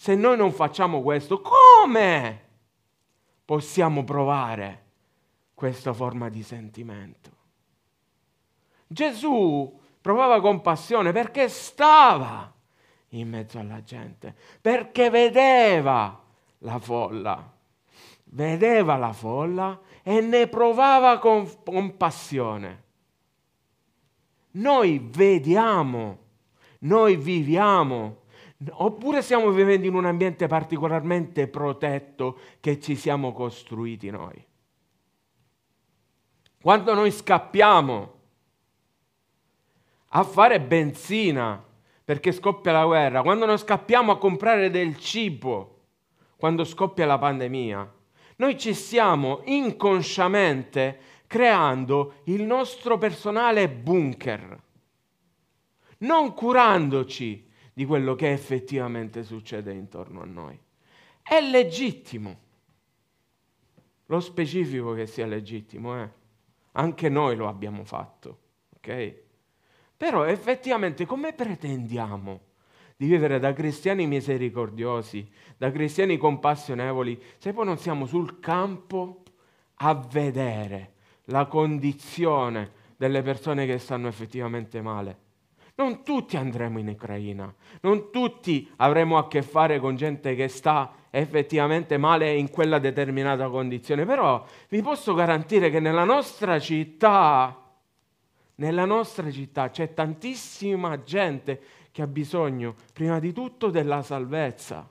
se 0.01 0.15
noi 0.15 0.35
non 0.35 0.51
facciamo 0.51 1.03
questo, 1.03 1.43
come 1.43 2.47
possiamo 3.45 4.03
provare 4.03 4.85
questa 5.53 5.93
forma 5.93 6.27
di 6.27 6.41
sentimento? 6.41 7.29
Gesù 8.87 9.79
provava 10.01 10.41
compassione 10.41 11.11
perché 11.11 11.47
stava 11.49 12.51
in 13.09 13.29
mezzo 13.29 13.59
alla 13.59 13.83
gente, 13.83 14.35
perché 14.59 15.11
vedeva 15.11 16.19
la 16.57 16.79
folla 16.79 17.59
vedeva 18.33 18.97
la 18.97 19.13
folla 19.13 19.79
e 20.01 20.19
ne 20.21 20.47
provava 20.47 21.19
compassione. 21.19 22.83
Noi 24.53 24.99
vediamo, 25.11 26.17
noi 26.79 27.17
viviamo, 27.17 28.20
oppure 28.69 29.21
stiamo 29.21 29.49
vivendo 29.49 29.87
in 29.87 29.95
un 29.95 30.05
ambiente 30.05 30.47
particolarmente 30.47 31.47
protetto 31.47 32.37
che 32.59 32.79
ci 32.79 32.95
siamo 32.95 33.31
costruiti 33.31 34.09
noi. 34.09 34.45
Quando 36.61 36.93
noi 36.93 37.11
scappiamo 37.11 38.19
a 40.09 40.23
fare 40.23 40.61
benzina 40.61 41.63
perché 42.03 42.31
scoppia 42.31 42.71
la 42.71 42.85
guerra, 42.85 43.21
quando 43.23 43.45
noi 43.45 43.57
scappiamo 43.57 44.11
a 44.11 44.17
comprare 44.17 44.69
del 44.69 44.97
cibo, 44.97 45.79
quando 46.35 46.63
scoppia 46.63 47.05
la 47.05 47.17
pandemia, 47.17 47.93
noi 48.37 48.57
ci 48.59 48.73
stiamo 48.73 49.41
inconsciamente 49.45 50.99
creando 51.27 52.15
il 52.25 52.43
nostro 52.43 52.97
personale 52.97 53.69
bunker, 53.69 54.61
non 55.99 56.33
curandoci 56.33 57.49
di 57.81 57.87
quello 57.87 58.13
che 58.13 58.31
effettivamente 58.31 59.23
succede 59.23 59.73
intorno 59.73 60.21
a 60.21 60.25
noi. 60.25 60.55
È 61.19 61.41
legittimo. 61.41 62.39
Lo 64.05 64.19
specifico 64.19 64.93
che 64.93 65.07
sia 65.07 65.25
legittimo, 65.25 65.99
eh? 65.99 66.07
Anche 66.73 67.09
noi 67.09 67.35
lo 67.35 67.47
abbiamo 67.47 67.83
fatto, 67.83 68.37
ok? 68.75 69.15
Però 69.97 70.25
effettivamente 70.25 71.07
come 71.07 71.33
pretendiamo 71.33 72.41
di 72.95 73.07
vivere 73.07 73.39
da 73.39 73.51
cristiani 73.51 74.05
misericordiosi, 74.05 75.27
da 75.57 75.71
cristiani 75.71 76.17
compassionevoli, 76.17 77.19
se 77.39 77.51
poi 77.51 77.65
non 77.65 77.79
siamo 77.79 78.05
sul 78.05 78.39
campo 78.39 79.23
a 79.77 79.95
vedere 79.95 80.93
la 81.25 81.47
condizione 81.47 82.73
delle 82.95 83.23
persone 83.23 83.65
che 83.65 83.79
stanno 83.79 84.07
effettivamente 84.07 84.83
male. 84.83 85.29
Non 85.81 86.03
tutti 86.03 86.37
andremo 86.37 86.77
in 86.77 86.89
Ucraina, 86.89 87.51
non 87.81 88.11
tutti 88.11 88.71
avremo 88.75 89.17
a 89.17 89.27
che 89.27 89.41
fare 89.41 89.79
con 89.79 89.95
gente 89.95 90.35
che 90.35 90.47
sta 90.47 90.93
effettivamente 91.09 91.97
male 91.97 92.35
in 92.35 92.51
quella 92.51 92.77
determinata 92.77 93.49
condizione, 93.49 94.05
però 94.05 94.45
vi 94.69 94.83
posso 94.83 95.15
garantire 95.15 95.71
che 95.71 95.79
nella 95.79 96.03
nostra 96.03 96.59
città, 96.59 97.59
nella 98.55 98.85
nostra 98.85 99.31
città 99.31 99.71
c'è 99.71 99.95
tantissima 99.95 101.01
gente 101.01 101.59
che 101.91 102.03
ha 102.03 102.07
bisogno 102.07 102.75
prima 102.93 103.17
di 103.17 103.33
tutto 103.33 103.71
della 103.71 104.03
salvezza. 104.03 104.87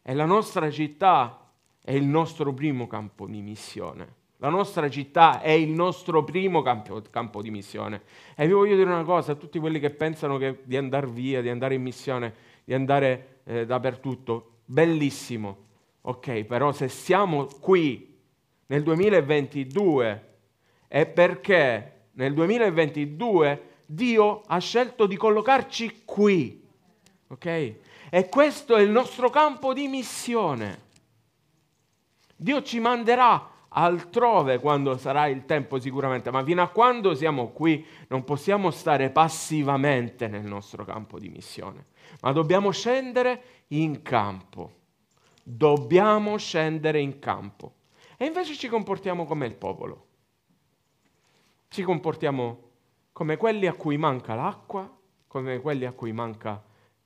E 0.00 0.14
la 0.14 0.24
nostra 0.24 0.70
città 0.70 1.50
è 1.84 1.92
il 1.92 2.04
nostro 2.04 2.54
primo 2.54 2.86
campo 2.86 3.26
di 3.26 3.42
missione. 3.42 4.17
La 4.40 4.50
nostra 4.50 4.88
città 4.88 5.40
è 5.40 5.50
il 5.50 5.70
nostro 5.70 6.22
primo 6.22 6.62
campo, 6.62 7.02
campo 7.10 7.42
di 7.42 7.50
missione. 7.50 8.02
E 8.36 8.46
vi 8.46 8.52
voglio 8.52 8.76
dire 8.76 8.88
una 8.88 9.02
cosa 9.02 9.32
a 9.32 9.34
tutti 9.34 9.58
quelli 9.58 9.80
che 9.80 9.90
pensano 9.90 10.38
che, 10.38 10.60
di 10.62 10.76
andare 10.76 11.08
via, 11.08 11.40
di 11.40 11.48
andare 11.48 11.74
in 11.74 11.82
missione, 11.82 12.34
di 12.62 12.72
andare 12.72 13.40
eh, 13.44 13.66
dappertutto. 13.66 14.58
Bellissimo. 14.64 15.66
Ok, 16.02 16.44
però 16.44 16.70
se 16.70 16.88
siamo 16.88 17.46
qui 17.60 18.16
nel 18.66 18.84
2022 18.84 20.26
è 20.86 21.04
perché 21.06 21.92
nel 22.12 22.32
2022 22.32 23.62
Dio 23.86 24.42
ha 24.46 24.58
scelto 24.58 25.06
di 25.06 25.16
collocarci 25.16 26.02
qui. 26.04 26.64
Ok? 27.26 27.74
E 28.10 28.28
questo 28.30 28.76
è 28.76 28.82
il 28.82 28.90
nostro 28.90 29.30
campo 29.30 29.72
di 29.72 29.88
missione. 29.88 30.86
Dio 32.36 32.62
ci 32.62 32.78
manderà 32.78 33.56
altrove 33.78 34.58
quando 34.58 34.96
sarà 34.96 35.28
il 35.28 35.44
tempo 35.44 35.78
sicuramente, 35.78 36.30
ma 36.32 36.42
fino 36.42 36.62
a 36.62 36.68
quando 36.68 37.14
siamo 37.14 37.50
qui 37.50 37.86
non 38.08 38.24
possiamo 38.24 38.70
stare 38.72 39.10
passivamente 39.10 40.26
nel 40.26 40.44
nostro 40.44 40.84
campo 40.84 41.18
di 41.18 41.28
missione, 41.28 41.86
ma 42.20 42.32
dobbiamo 42.32 42.70
scendere 42.70 43.42
in 43.68 44.02
campo. 44.02 44.72
Dobbiamo 45.42 46.36
scendere 46.36 47.00
in 47.00 47.20
campo. 47.20 47.74
E 48.16 48.26
invece 48.26 48.54
ci 48.54 48.68
comportiamo 48.68 49.24
come 49.24 49.46
il 49.46 49.54
popolo. 49.54 50.06
Ci 51.68 51.82
comportiamo 51.82 52.62
come 53.12 53.36
quelli 53.36 53.66
a 53.66 53.74
cui 53.74 53.96
manca 53.96 54.34
l'acqua, 54.34 54.92
come 55.26 55.60
quelli 55.60 55.86
a 55.86 55.92
cui 55.92 56.12
manca 56.12 56.62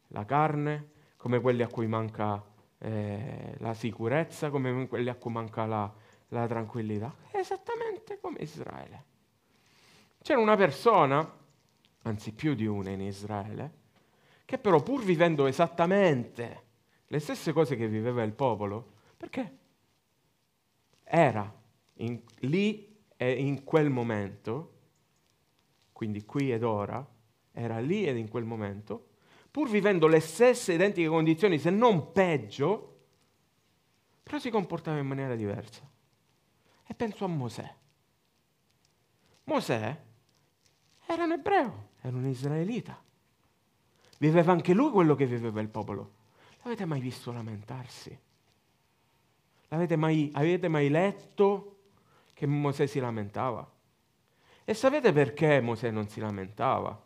la 0.09 0.25
carne, 0.25 0.91
come 1.17 1.41
quelli 1.41 1.63
a 1.63 1.69
cui 1.69 1.87
manca 1.87 2.43
eh, 2.79 3.55
la 3.59 3.75
sicurezza, 3.75 4.51
come 4.51 4.89
quelli 4.89 5.09
a 5.09 5.15
cui 5.15 5.31
manca 5.31 5.67
la, 5.67 5.93
la 6.33 6.47
tranquillità. 6.47 7.15
Esattamente 7.31 8.19
come 8.21 8.39
Israele. 8.41 9.05
C'era 10.23 10.41
una 10.41 10.57
persona, 10.57 11.39
anzi 12.03 12.33
più 12.33 12.55
di 12.55 12.67
una 12.67 12.91
in 12.91 13.01
Israele, 13.01 13.81
che 14.45 14.59
però 14.59 14.83
pur 14.83 15.03
vivendo 15.03 15.47
esattamente 15.47 16.65
le 17.07 17.19
stesse 17.19 17.53
cose 17.53 17.77
che 17.77 17.89
viveva 17.89 18.23
il 18.23 18.33
popolo, 18.33 18.93
perché 19.17 19.59
era 21.05 21.53
in, 21.95 22.23
lì 22.41 23.05
e 23.17 23.33
in 23.33 23.65
quel 23.65 23.91
momento, 23.91 24.71
quindi 25.93 26.25
qui 26.25 26.53
ed 26.53 26.63
ora, 26.63 27.07
era 27.53 27.79
lì 27.81 28.07
ed 28.07 28.17
in 28.17 28.29
quel 28.29 28.45
momento, 28.45 29.09
pur 29.51 29.69
vivendo 29.69 30.07
le 30.07 30.21
stesse 30.21 30.73
identiche 30.73 31.09
condizioni, 31.09 31.59
se 31.59 31.71
non 31.71 32.13
peggio, 32.13 32.89
però 34.23 34.39
si 34.39 34.51
comportava 34.51 34.99
in 34.99 35.07
maniera 35.07 35.35
diversa. 35.35 35.92
E 36.87 36.95
penso 36.95 37.25
a 37.25 37.29
Mosè. 37.29 37.75
Mosè 39.45 40.01
era 41.07 41.25
un 41.25 41.33
ebreo, 41.33 41.89
era 42.01 42.17
un 42.17 42.27
israelita. 42.27 43.01
Viveva 44.19 44.53
anche 44.53 44.73
lui 44.73 44.91
quello 44.91 45.15
che 45.15 45.27
viveva 45.27 45.61
il 45.61 45.69
popolo. 45.69 46.13
L'avete 46.63 46.85
mai 46.85 47.01
visto 47.01 47.33
lamentarsi? 47.33 48.17
L'avete 49.69 49.97
mai, 49.97 50.31
avete 50.35 50.69
mai 50.69 50.89
letto 50.89 51.79
che 52.33 52.47
Mosè 52.47 52.87
si 52.87 53.01
lamentava? 53.01 53.69
E 54.65 54.75
sapete 54.75 55.13
perché 55.13 55.61
Mosè 55.61 55.91
non 55.91 56.09
si 56.09 56.21
lamentava? 56.21 57.01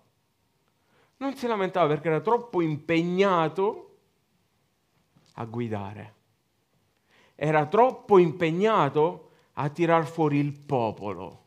Non 1.19 1.35
si 1.37 1.47
lamentava 1.47 1.87
perché 1.89 2.09
era 2.09 2.21
troppo 2.21 2.61
impegnato 2.61 3.97
a 5.35 5.45
guidare. 5.47 6.15
Era 7.35 7.67
troppo 7.67 8.19
impegnato 8.19 9.26
a 9.59 9.69
tirar 9.69 10.07
fuori 10.07 10.39
il 10.39 10.53
popolo, 10.53 11.43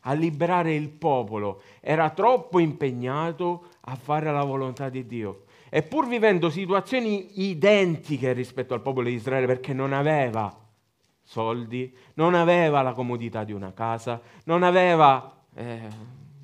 a 0.00 0.12
liberare 0.12 0.74
il 0.74 0.88
popolo. 0.88 1.62
Era 1.80 2.10
troppo 2.10 2.58
impegnato 2.58 3.66
a 3.82 3.94
fare 3.96 4.30
la 4.32 4.44
volontà 4.44 4.88
di 4.88 5.06
Dio. 5.06 5.44
E 5.70 5.82
pur 5.82 6.08
vivendo 6.08 6.48
situazioni 6.48 7.42
identiche 7.42 8.32
rispetto 8.32 8.74
al 8.74 8.80
popolo 8.80 9.08
di 9.08 9.14
Israele, 9.14 9.46
perché 9.46 9.72
non 9.72 9.92
aveva 9.92 10.54
soldi, 11.22 11.94
non 12.14 12.34
aveva 12.34 12.80
la 12.80 12.92
comodità 12.92 13.44
di 13.44 13.52
una 13.52 13.72
casa, 13.74 14.20
non 14.44 14.62
aveva 14.62 15.44
eh, 15.54 15.88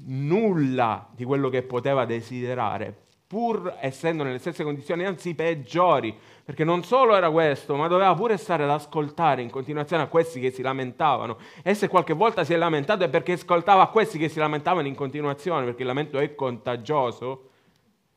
nulla 0.04 1.08
di 1.14 1.24
quello 1.24 1.48
che 1.48 1.62
poteva 1.62 2.04
desiderare, 2.04 3.03
pur 3.26 3.76
essendo 3.80 4.22
nelle 4.22 4.38
stesse 4.38 4.62
condizioni, 4.62 5.04
anzi 5.04 5.34
peggiori, 5.34 6.16
perché 6.44 6.62
non 6.62 6.84
solo 6.84 7.16
era 7.16 7.30
questo, 7.30 7.74
ma 7.74 7.88
doveva 7.88 8.14
pure 8.14 8.36
stare 8.36 8.64
ad 8.64 8.70
ascoltare 8.70 9.42
in 9.42 9.50
continuazione 9.50 10.02
a 10.02 10.06
questi 10.06 10.40
che 10.40 10.50
si 10.50 10.62
lamentavano. 10.62 11.38
E 11.62 11.74
se 11.74 11.88
qualche 11.88 12.12
volta 12.12 12.44
si 12.44 12.52
è 12.52 12.56
lamentato 12.56 13.04
è 13.04 13.08
perché 13.08 13.32
ascoltava 13.32 13.82
a 13.82 13.88
questi 13.88 14.18
che 14.18 14.28
si 14.28 14.38
lamentavano 14.38 14.86
in 14.86 14.94
continuazione, 14.94 15.64
perché 15.64 15.82
il 15.82 15.88
lamento 15.88 16.18
è 16.18 16.34
contagioso 16.34 17.50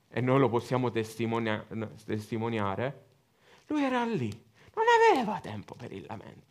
e 0.10 0.22
noi 0.22 0.40
lo 0.40 0.50
possiamo 0.50 0.92
testimonia- 0.92 1.66
testimoniare. 2.06 3.06
Lui 3.68 3.84
era 3.84 4.04
lì, 4.04 4.30
non 4.76 4.86
aveva 5.12 5.40
tempo 5.40 5.74
per 5.76 5.92
il 5.92 6.06
lamento 6.08 6.46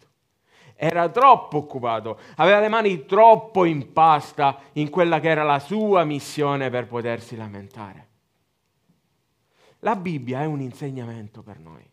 era 0.79 1.09
troppo 1.09 1.57
occupato, 1.57 2.19
aveva 2.37 2.61
le 2.61 2.69
mani 2.69 3.07
troppo 3.07 3.65
in 3.65 3.95
pasta 3.95 4.61
in 4.75 4.91
quella 4.91 5.21
che 5.21 5.31
era 5.31 5.43
la 5.43 5.59
sua 5.59 6.05
missione 6.05 6.69
per 6.69 6.87
potersi 6.87 7.35
lamentare. 7.35 8.09
La 9.81 9.97
Bibbia 9.97 10.41
è 10.41 10.45
un 10.45 10.61
insegnamento 10.61 11.43
per 11.43 11.59
noi. 11.59 11.89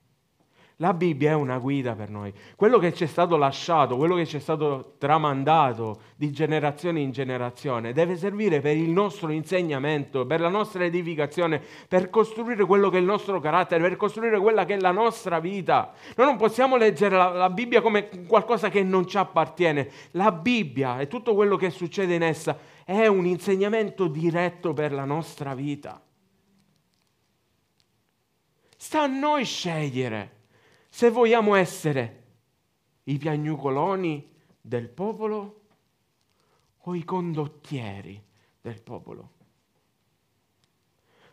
La 0.78 0.94
Bibbia 0.94 1.32
è 1.32 1.34
una 1.36 1.60
guida 1.60 1.94
per 1.94 2.10
noi. 2.10 2.34
Quello 2.56 2.80
che 2.80 2.94
ci 2.94 3.04
è 3.04 3.08
stato 3.08 3.38
lasciato, 3.38 3.96
quello 3.96 4.16
che 4.16 4.26
ci 4.26 4.38
è 4.38 4.40
stato 4.40 4.96
tramandato 4.98 6.02
di 6.16 6.32
generazione 6.32 7.00
in 7.00 7.12
generazione, 7.12 7.94
deve 7.94 8.18
servire 8.18 8.60
per 8.60 8.76
il 8.76 8.90
nostro 8.90 9.30
insegnamento, 9.32 10.26
per 10.26 10.40
la 10.40 10.50
nostra 10.50 10.84
edificazione, 10.84 11.62
per 11.88 12.10
costruire 12.10 12.66
quello 12.66 12.90
che 12.90 12.98
è 12.98 13.00
il 13.00 13.06
nostro 13.06 13.40
carattere, 13.40 13.82
per 13.88 13.98
costruire 13.98 14.40
quella 14.40 14.66
che 14.66 14.74
è 14.74 14.80
la 14.80 14.92
nostra 14.92 15.40
vita. 15.40 15.94
Noi 16.16 16.26
non 16.26 16.38
possiamo 16.38 16.76
leggere 16.76 17.16
la, 17.16 17.30
la 17.30 17.50
Bibbia 17.52 17.82
come 17.82 18.10
qualcosa 18.26 18.70
che 18.70 18.82
non 18.82 19.06
ci 19.08 19.18
appartiene. 19.18 19.90
La 20.12 20.32
Bibbia 20.32 21.00
e 21.00 21.08
tutto 21.08 21.36
quello 21.36 21.56
che 21.56 21.70
succede 21.70 22.16
in 22.16 22.24
essa 22.24 22.58
è 22.84 23.06
un 23.06 23.26
insegnamento 23.26 24.08
diretto 24.08 24.74
per 24.74 24.92
la 24.92 25.06
nostra 25.06 25.54
vita. 25.54 26.02
Sta 28.84 29.04
a 29.04 29.08
noi 29.08 29.46
scegliere 29.46 30.32
se 30.90 31.10
vogliamo 31.10 31.56
essere 31.56 32.24
i 33.04 33.18
piagnucoloni 33.18 34.30
del 34.60 34.90
popolo 34.90 35.62
o 36.82 36.94
i 36.94 37.06
condottieri 37.06 38.22
del 38.60 38.82
popolo. 38.82 39.30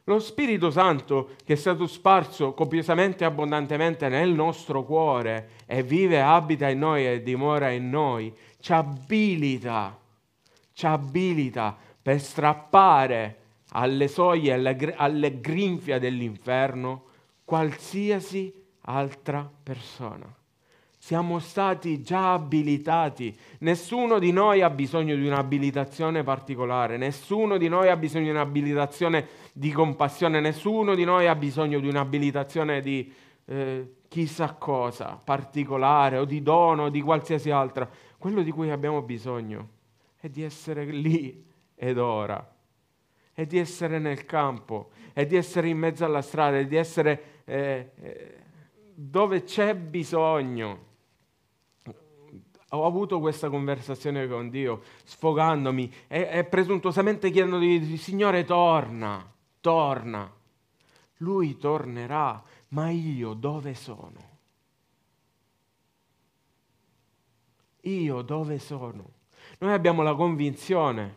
Lo 0.05 0.21
Spirito 0.21 0.71
Santo 0.71 1.31
che 1.45 1.55
è 1.55 1.57
stato 1.57 1.89
sparso 1.89 2.55
copiosamente 2.55 3.25
e 3.25 3.27
abbondantemente 3.27 4.09
nel 4.09 4.31
nostro 4.31 4.85
cuore 4.85 5.51
e 5.67 5.83
vive, 5.83 6.23
abita 6.23 6.69
in 6.69 6.79
noi 6.79 7.05
e 7.05 7.21
dimora 7.21 7.71
in 7.71 7.91
noi, 7.91 8.33
ci 8.61 8.73
abilita, 8.73 9.99
ci 10.73 10.87
abilita 10.87 11.77
per 12.01 12.21
strappare 12.21 13.39
alle 13.71 14.07
soglie, 14.07 14.53
alle, 14.53 14.95
alle 14.97 15.41
grinfie 15.41 15.99
dell'inferno 15.99 17.09
qualsiasi 17.51 18.55
altra 18.83 19.51
persona. 19.61 20.33
Siamo 20.97 21.41
stati 21.41 22.01
già 22.01 22.35
abilitati. 22.35 23.37
Nessuno 23.59 24.21
di 24.21 24.31
noi 24.31 24.63
ha 24.63 24.71
bisogno 24.71 25.17
di 25.17 25.27
un'abilitazione 25.27 26.23
particolare, 26.23 26.97
nessuno 26.97 27.57
di 27.57 27.67
noi 27.67 27.89
ha 27.89 27.97
bisogno 27.97 28.27
di 28.27 28.31
un'abilitazione 28.31 29.27
di 29.53 29.73
compassione, 29.73 30.39
nessuno 30.39 30.95
di 30.95 31.03
noi 31.03 31.27
ha 31.27 31.35
bisogno 31.35 31.81
di 31.81 31.89
un'abilitazione 31.89 32.81
di 32.83 33.13
eh, 33.47 33.95
chissà 34.07 34.53
cosa 34.53 35.21
particolare 35.23 36.19
o 36.19 36.25
di 36.25 36.45
dono 36.45 36.85
o 36.85 36.89
di 36.89 37.01
qualsiasi 37.01 37.51
altra. 37.51 37.91
Quello 38.17 38.43
di 38.43 38.53
cui 38.53 38.71
abbiamo 38.71 39.03
bisogno 39.03 39.71
è 40.21 40.29
di 40.29 40.45
essere 40.45 40.85
lì 40.85 41.45
ed 41.75 41.99
ora, 41.99 42.49
è 43.33 43.45
di 43.45 43.59
essere 43.59 43.99
nel 43.99 44.25
campo, 44.25 44.91
è 45.13 45.27
di 45.27 45.35
essere 45.35 45.69
in 45.69 45.79
mezzo 45.79 46.05
alla 46.05 46.23
strada, 46.23 46.59
è 46.59 46.67
di 46.67 46.77
essere... 46.77 47.39
Eh, 47.51 47.91
eh, 47.97 48.43
dove 48.95 49.43
c'è 49.43 49.75
bisogno. 49.75 50.87
Ho 52.69 52.87
avuto 52.87 53.19
questa 53.19 53.51
conversazione 53.51 54.29
con 54.29 54.51
Dio, 54.51 54.83
sfogandomi 55.03 55.93
e, 56.07 56.29
e 56.31 56.45
presuntuosamente 56.45 57.29
chiedendogli, 57.31 57.97
Signore, 57.97 58.45
torna, 58.45 59.29
torna. 59.61 60.33
Lui 61.17 61.57
tornerà, 61.57 62.41
ma 62.69 62.91
io 62.91 63.33
dove 63.35 63.75
sono? 63.75 64.29
Io 67.81 68.23
dove 68.23 68.61
sono? 68.61 69.11
Noi 69.59 69.73
abbiamo 69.73 70.03
la 70.03 70.15
convinzione 70.15 71.17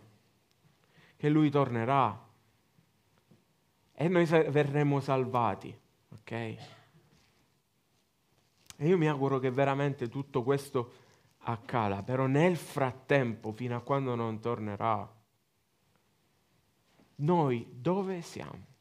che 1.16 1.30
Lui 1.30 1.52
tornerà 1.52 2.28
e 3.94 4.08
noi 4.08 4.26
verremo 4.26 5.00
salvati, 5.00 5.82
ok? 6.24 6.32
E 8.78 8.88
io 8.88 8.98
mi 8.98 9.08
auguro 9.08 9.40
che 9.40 9.52
veramente 9.52 10.08
tutto 10.10 10.42
questo 10.42 10.94
accada, 11.40 12.02
però 12.02 12.26
nel 12.26 12.56
frattempo, 12.56 13.52
fino 13.52 13.76
a 13.76 13.82
quando 13.82 14.16
non 14.16 14.40
tornerà, 14.40 15.22
noi 17.16 17.68
dove 17.72 18.22
siamo? 18.22 18.72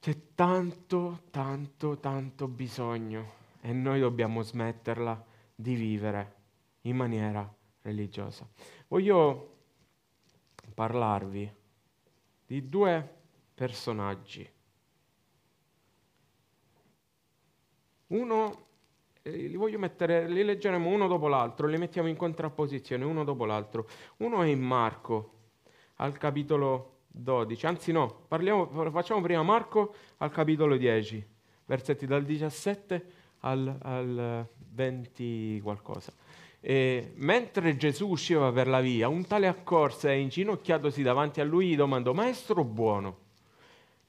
C'è 0.00 0.16
tanto, 0.34 1.22
tanto, 1.30 1.98
tanto 1.98 2.46
bisogno 2.46 3.36
e 3.60 3.72
noi 3.72 4.00
dobbiamo 4.00 4.42
smetterla 4.42 5.24
di 5.54 5.74
vivere 5.74 6.36
in 6.82 6.96
maniera 6.96 7.52
religiosa. 7.82 8.46
Voglio 8.88 9.56
parlarvi 10.74 11.52
di 12.46 12.68
due 12.68 13.17
personaggi 13.58 14.48
Uno 18.08 18.66
li 19.24 19.56
voglio 19.56 19.78
mettere, 19.78 20.26
li 20.28 20.42
leggeremo 20.42 20.88
uno 20.88 21.06
dopo 21.08 21.28
l'altro, 21.28 21.66
li 21.66 21.76
mettiamo 21.76 22.08
in 22.08 22.16
contrapposizione 22.16 23.04
uno 23.04 23.24
dopo 23.24 23.44
l'altro. 23.44 23.86
Uno 24.18 24.42
è 24.42 24.46
in 24.46 24.60
Marco, 24.60 25.32
al 25.96 26.16
capitolo 26.16 27.00
12, 27.08 27.66
anzi 27.66 27.92
no, 27.92 28.22
parliamo, 28.26 28.90
facciamo 28.90 29.20
prima 29.20 29.42
Marco 29.42 29.94
al 30.18 30.30
capitolo 30.30 30.76
10, 30.76 31.26
versetti 31.66 32.06
dal 32.06 32.24
17 32.24 33.06
al, 33.40 33.76
al 33.82 34.48
20 34.56 35.60
qualcosa. 35.62 36.12
E 36.60 37.12
mentre 37.16 37.76
Gesù 37.76 38.08
usciva 38.08 38.50
per 38.52 38.68
la 38.68 38.80
via, 38.80 39.08
un 39.08 39.26
tale 39.26 39.48
accorse 39.48 40.10
e 40.10 40.18
inginocchiatosi 40.20 41.02
davanti 41.02 41.42
a 41.42 41.44
lui 41.44 41.68
gli 41.68 41.76
domandò, 41.76 42.14
Maestro 42.14 42.64
buono, 42.64 43.26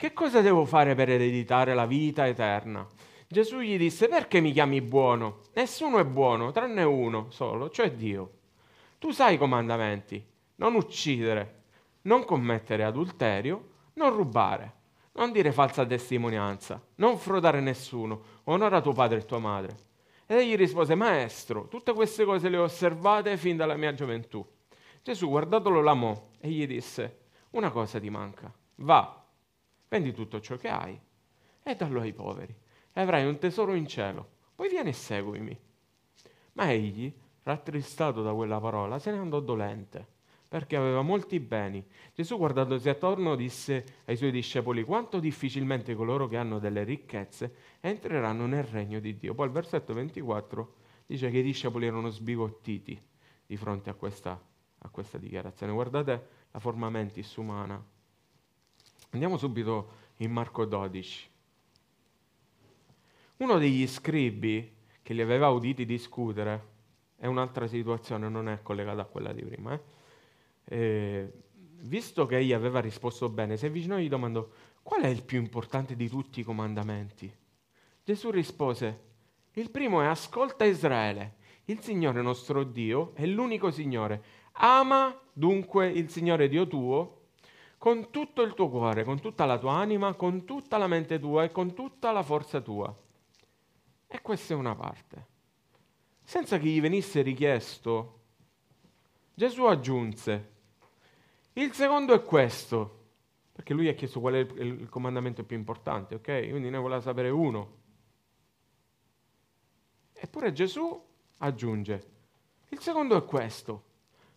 che 0.00 0.14
cosa 0.14 0.40
devo 0.40 0.64
fare 0.64 0.94
per 0.94 1.10
ereditare 1.10 1.74
la 1.74 1.84
vita 1.84 2.26
eterna? 2.26 2.86
Gesù 3.28 3.58
gli 3.58 3.76
disse, 3.76 4.08
perché 4.08 4.40
mi 4.40 4.50
chiami 4.50 4.80
buono? 4.80 5.40
Nessuno 5.52 5.98
è 5.98 6.06
buono, 6.06 6.52
tranne 6.52 6.84
uno 6.84 7.26
solo, 7.28 7.68
cioè 7.68 7.92
Dio. 7.92 8.30
Tu 8.98 9.10
sai 9.10 9.34
i 9.34 9.36
comandamenti, 9.36 10.24
non 10.54 10.74
uccidere, 10.74 11.64
non 12.04 12.24
commettere 12.24 12.84
adulterio, 12.84 13.72
non 13.96 14.14
rubare, 14.14 14.72
non 15.12 15.32
dire 15.32 15.52
falsa 15.52 15.84
testimonianza, 15.84 16.82
non 16.94 17.18
frodare 17.18 17.60
nessuno, 17.60 18.22
onora 18.44 18.80
tuo 18.80 18.92
padre 18.92 19.18
e 19.18 19.26
tua 19.26 19.38
madre. 19.38 19.76
Ed 20.24 20.38
egli 20.38 20.56
rispose, 20.56 20.94
Maestro, 20.94 21.68
tutte 21.68 21.92
queste 21.92 22.24
cose 22.24 22.48
le 22.48 22.56
ho 22.56 22.62
osservate 22.62 23.36
fin 23.36 23.58
dalla 23.58 23.76
mia 23.76 23.92
gioventù. 23.92 24.42
Gesù, 25.02 25.28
guardatelo, 25.28 25.82
l'amò 25.82 26.28
e 26.40 26.48
gli 26.48 26.66
disse, 26.66 27.18
una 27.50 27.70
cosa 27.70 28.00
ti 28.00 28.08
manca, 28.08 28.50
va, 28.76 29.19
vendi 29.90 30.14
tutto 30.14 30.40
ciò 30.40 30.56
che 30.56 30.68
hai 30.68 30.98
e 31.62 31.76
dallo 31.76 32.00
ai 32.00 32.14
poveri, 32.14 32.54
e 32.94 33.00
avrai 33.00 33.26
un 33.26 33.36
tesoro 33.36 33.74
in 33.74 33.86
cielo, 33.86 34.26
poi 34.54 34.70
vieni 34.70 34.88
e 34.88 34.94
seguimi. 34.94 35.58
Ma 36.52 36.72
egli, 36.72 37.12
rattristato 37.42 38.22
da 38.22 38.32
quella 38.32 38.58
parola, 38.58 38.98
se 38.98 39.10
ne 39.10 39.18
andò 39.18 39.40
dolente 39.40 40.18
perché 40.50 40.74
aveva 40.74 41.02
molti 41.02 41.38
beni. 41.38 41.86
Gesù 42.12 42.36
guardandosi 42.36 42.88
attorno 42.88 43.36
disse 43.36 44.00
ai 44.06 44.16
suoi 44.16 44.32
discepoli 44.32 44.82
quanto 44.82 45.20
difficilmente 45.20 45.94
coloro 45.94 46.26
che 46.26 46.36
hanno 46.36 46.58
delle 46.58 46.82
ricchezze 46.82 47.54
entreranno 47.78 48.46
nel 48.46 48.64
regno 48.64 48.98
di 48.98 49.16
Dio. 49.16 49.32
Poi 49.32 49.46
il 49.46 49.52
versetto 49.52 49.94
24 49.94 50.74
dice 51.06 51.30
che 51.30 51.38
i 51.38 51.42
discepoli 51.44 51.86
erano 51.86 52.08
sbigottiti 52.08 53.00
di 53.46 53.56
fronte 53.56 53.90
a 53.90 53.94
questa, 53.94 54.42
a 54.78 54.88
questa 54.88 55.18
dichiarazione. 55.18 55.72
Guardate 55.72 56.28
la 56.50 56.58
forma 56.58 56.90
mentis 56.90 57.32
umana. 57.36 57.80
Andiamo 59.10 59.36
subito 59.36 59.90
in 60.18 60.30
Marco 60.30 60.64
12. 60.64 61.28
Uno 63.38 63.58
degli 63.58 63.86
scribi 63.88 64.76
che 65.02 65.14
li 65.14 65.20
aveva 65.20 65.48
uditi 65.48 65.84
discutere, 65.84 66.68
è 67.16 67.26
un'altra 67.26 67.66
situazione, 67.66 68.28
non 68.28 68.48
è 68.48 68.62
collegata 68.62 69.02
a 69.02 69.06
quella 69.06 69.32
di 69.32 69.42
prima, 69.42 69.72
eh? 69.72 69.80
eh, 70.64 71.32
visto 71.80 72.26
che 72.26 72.36
egli 72.36 72.52
aveva 72.52 72.80
risposto 72.80 73.28
bene, 73.28 73.56
si 73.56 73.66
avvicinò 73.66 73.98
e 73.98 74.04
gli 74.04 74.08
domandò, 74.08 74.48
qual 74.82 75.02
è 75.02 75.08
il 75.08 75.24
più 75.24 75.40
importante 75.40 75.96
di 75.96 76.08
tutti 76.08 76.40
i 76.40 76.44
comandamenti? 76.44 77.34
Gesù 78.04 78.30
rispose, 78.30 79.00
il 79.54 79.70
primo 79.70 80.02
è 80.02 80.06
ascolta 80.06 80.64
Israele, 80.64 81.36
il 81.64 81.80
Signore 81.80 82.22
nostro 82.22 82.62
Dio 82.62 83.12
è 83.14 83.26
l'unico 83.26 83.72
Signore. 83.72 84.22
Ama 84.52 85.18
dunque 85.32 85.88
il 85.88 86.10
Signore 86.10 86.48
Dio 86.48 86.68
tuo 86.68 87.19
con 87.80 88.10
tutto 88.10 88.42
il 88.42 88.52
tuo 88.52 88.68
cuore, 88.68 89.04
con 89.04 89.22
tutta 89.22 89.46
la 89.46 89.58
tua 89.58 89.72
anima, 89.72 90.12
con 90.12 90.44
tutta 90.44 90.76
la 90.76 90.86
mente 90.86 91.18
tua 91.18 91.44
e 91.44 91.50
con 91.50 91.72
tutta 91.72 92.12
la 92.12 92.22
forza 92.22 92.60
tua. 92.60 92.94
E 94.06 94.20
questa 94.20 94.52
è 94.52 94.56
una 94.56 94.74
parte. 94.74 95.26
Senza 96.22 96.58
che 96.58 96.66
gli 96.66 96.78
venisse 96.78 97.22
richiesto, 97.22 98.20
Gesù 99.32 99.64
aggiunse, 99.64 100.50
il 101.54 101.72
secondo 101.72 102.12
è 102.12 102.22
questo, 102.22 103.12
perché 103.50 103.72
lui 103.72 103.88
ha 103.88 103.94
chiesto 103.94 104.20
qual 104.20 104.34
è 104.34 104.38
il, 104.40 104.86
comandamento 104.90 105.42
più 105.44 105.56
importante, 105.56 106.16
ok? 106.16 106.50
Quindi 106.50 106.68
ne 106.68 106.76
voleva 106.76 107.00
sapere 107.00 107.30
uno. 107.30 107.78
Eppure 110.12 110.52
Gesù 110.52 111.02
aggiunge, 111.38 112.10
il 112.68 112.78
secondo 112.80 113.16
è 113.16 113.24
questo, 113.24 113.84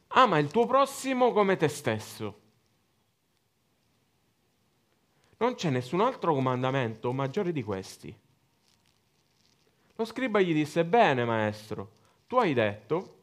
ama 0.07 0.37
il 0.37 0.49
tuo 0.49 0.65
prossimo 0.65 1.33
come 1.33 1.57
te 1.57 1.67
stesso. 1.67 2.39
Non 5.43 5.55
c'è 5.55 5.69
nessun 5.69 5.99
altro 5.99 6.33
comandamento 6.33 7.11
maggiore 7.11 7.51
di 7.51 7.63
questi. 7.63 8.17
Lo 9.95 10.05
scriba 10.05 10.39
gli 10.39 10.53
disse, 10.53 10.85
bene 10.85 11.25
maestro, 11.25 11.91
tu 12.27 12.37
hai 12.37 12.53
detto, 12.53 13.17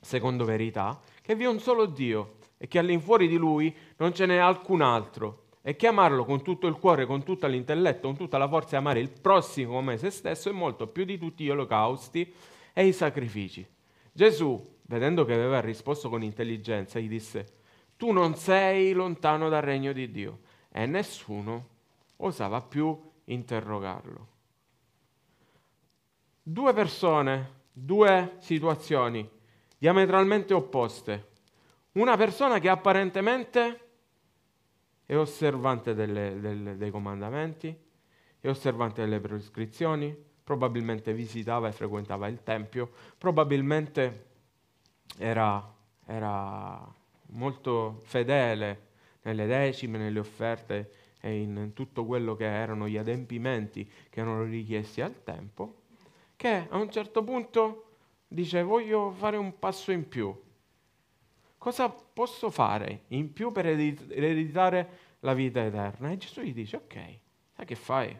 secondo 0.00 0.46
verità, 0.46 0.98
che 1.20 1.34
vi 1.34 1.44
è 1.44 1.48
un 1.48 1.60
solo 1.60 1.84
Dio 1.84 2.36
e 2.56 2.66
che 2.66 2.78
all'infuori 2.78 3.28
di 3.28 3.36
lui 3.36 3.76
non 3.98 4.14
ce 4.14 4.24
n'è 4.24 4.38
alcun 4.38 4.80
altro 4.80 5.48
e 5.60 5.76
che 5.76 5.86
amarlo 5.86 6.24
con 6.24 6.42
tutto 6.42 6.66
il 6.66 6.78
cuore, 6.78 7.04
con 7.04 7.24
tutto 7.24 7.46
l'intelletto, 7.46 8.06
con 8.06 8.16
tutta 8.16 8.38
la 8.38 8.48
forza 8.48 8.76
e 8.76 8.78
amare 8.78 9.00
il 9.00 9.10
prossimo 9.10 9.74
come 9.74 9.98
se 9.98 10.08
stesso 10.08 10.48
è 10.48 10.52
molto 10.52 10.86
più 10.86 11.04
di 11.04 11.18
tutti 11.18 11.44
gli 11.44 11.50
olocausti 11.50 12.32
e 12.72 12.86
i 12.86 12.94
sacrifici. 12.94 13.68
Gesù, 14.10 14.76
vedendo 14.84 15.26
che 15.26 15.34
aveva 15.34 15.60
risposto 15.60 16.08
con 16.08 16.22
intelligenza, 16.22 16.98
gli 16.98 17.08
disse, 17.08 17.58
tu 17.98 18.12
non 18.12 18.34
sei 18.34 18.92
lontano 18.94 19.50
dal 19.50 19.60
regno 19.60 19.92
di 19.92 20.10
Dio 20.10 20.38
e 20.70 20.86
nessuno 20.86 21.68
osava 22.16 22.60
più 22.60 22.98
interrogarlo. 23.24 24.28
Due 26.42 26.72
persone, 26.72 27.58
due 27.72 28.36
situazioni 28.38 29.28
diametralmente 29.78 30.54
opposte 30.54 31.28
una 31.92 32.16
persona 32.16 32.60
che 32.60 32.68
apparentemente 32.68 33.88
è 35.04 35.16
osservante 35.16 35.92
delle, 35.92 36.38
delle, 36.38 36.76
dei 36.76 36.90
comandamenti, 36.92 37.76
è 38.38 38.48
osservante 38.48 39.02
delle 39.02 39.18
prescrizioni, 39.18 40.16
probabilmente 40.44 41.12
visitava 41.12 41.66
e 41.66 41.72
frequentava 41.72 42.28
il 42.28 42.44
Tempio, 42.44 42.90
probabilmente 43.18 44.26
era, 45.18 45.74
era 46.06 46.94
molto 47.30 48.02
fedele 48.04 48.88
nelle 49.22 49.46
decime, 49.46 49.98
nelle 49.98 50.18
offerte 50.18 50.92
e 51.20 51.40
in 51.40 51.72
tutto 51.74 52.04
quello 52.06 52.34
che 52.34 52.46
erano 52.46 52.88
gli 52.88 52.96
adempimenti 52.96 53.88
che 54.08 54.20
erano 54.20 54.44
richiesti 54.44 55.00
al 55.00 55.22
tempo, 55.22 55.82
che 56.36 56.66
a 56.68 56.76
un 56.78 56.90
certo 56.90 57.22
punto 57.22 57.84
dice 58.26 58.62
voglio 58.62 59.10
fare 59.10 59.36
un 59.36 59.58
passo 59.58 59.92
in 59.92 60.08
più, 60.08 60.34
cosa 61.58 61.90
posso 61.90 62.50
fare 62.50 63.02
in 63.08 63.32
più 63.32 63.52
per 63.52 63.66
ereditare 63.66 64.98
la 65.20 65.34
vita 65.34 65.62
eterna? 65.62 66.10
E 66.10 66.16
Gesù 66.16 66.40
gli 66.40 66.54
dice, 66.54 66.76
ok, 66.76 67.18
sai 67.54 67.66
che 67.66 67.74
fai? 67.74 68.18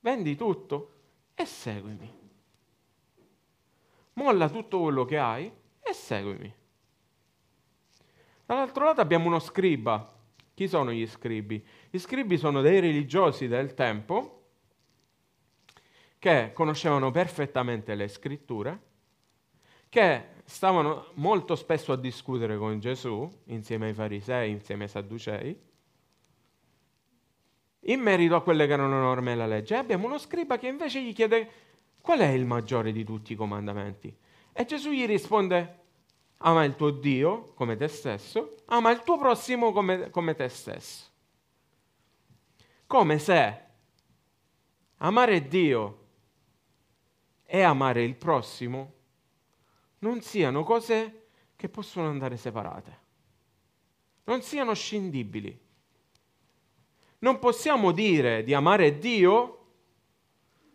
Vendi 0.00 0.36
tutto 0.36 0.92
e 1.34 1.44
seguimi. 1.44 2.22
Molla 4.14 4.48
tutto 4.48 4.80
quello 4.80 5.04
che 5.04 5.18
hai 5.18 5.52
e 5.80 5.92
seguimi. 5.92 6.54
Dall'altro 8.46 8.84
lato 8.84 9.00
abbiamo 9.00 9.26
uno 9.26 9.38
scriba. 9.38 10.12
Chi 10.52 10.68
sono 10.68 10.92
gli 10.92 11.06
scribi? 11.06 11.64
Gli 11.90 11.98
scribi 11.98 12.36
sono 12.36 12.60
dei 12.60 12.80
religiosi 12.80 13.48
del 13.48 13.74
tempo 13.74 14.42
che 16.18 16.52
conoscevano 16.54 17.10
perfettamente 17.10 17.94
le 17.94 18.08
scritture, 18.08 18.80
che 19.88 20.28
stavano 20.44 21.08
molto 21.14 21.54
spesso 21.54 21.92
a 21.92 21.96
discutere 21.96 22.56
con 22.56 22.80
Gesù, 22.80 23.28
insieme 23.46 23.88
ai 23.88 23.94
farisei, 23.94 24.50
insieme 24.50 24.84
ai 24.84 24.88
sadducei, 24.88 25.60
in 27.86 28.00
merito 28.00 28.36
a 28.36 28.42
quelle 28.42 28.66
che 28.66 28.72
erano 28.72 28.98
norme 28.98 29.32
della 29.32 29.46
legge. 29.46 29.74
E 29.74 29.78
abbiamo 29.78 30.06
uno 30.06 30.18
scriba 30.18 30.56
che 30.56 30.68
invece 30.68 31.02
gli 31.02 31.12
chiede 31.12 31.50
qual 32.00 32.20
è 32.20 32.28
il 32.28 32.46
maggiore 32.46 32.92
di 32.92 33.04
tutti 33.04 33.32
i 33.32 33.36
comandamenti. 33.36 34.14
E 34.52 34.64
Gesù 34.64 34.90
gli 34.90 35.04
risponde, 35.04 35.83
ama 36.46 36.64
il 36.64 36.76
tuo 36.76 36.90
Dio 36.90 37.52
come 37.54 37.76
te 37.76 37.88
stesso, 37.88 38.56
ama 38.66 38.90
il 38.90 39.02
tuo 39.02 39.18
prossimo 39.18 39.72
come, 39.72 40.10
come 40.10 40.34
te 40.34 40.48
stesso. 40.48 41.10
Come 42.86 43.18
se 43.18 43.62
amare 44.98 45.48
Dio 45.48 46.06
e 47.44 47.62
amare 47.62 48.04
il 48.04 48.14
prossimo 48.14 48.92
non 49.98 50.20
siano 50.20 50.64
cose 50.64 51.28
che 51.56 51.68
possono 51.68 52.08
andare 52.08 52.36
separate, 52.36 52.98
non 54.24 54.42
siano 54.42 54.74
scindibili. 54.74 55.62
Non 57.20 57.38
possiamo 57.38 57.90
dire 57.90 58.44
di 58.44 58.52
amare 58.52 58.98
Dio 58.98 59.60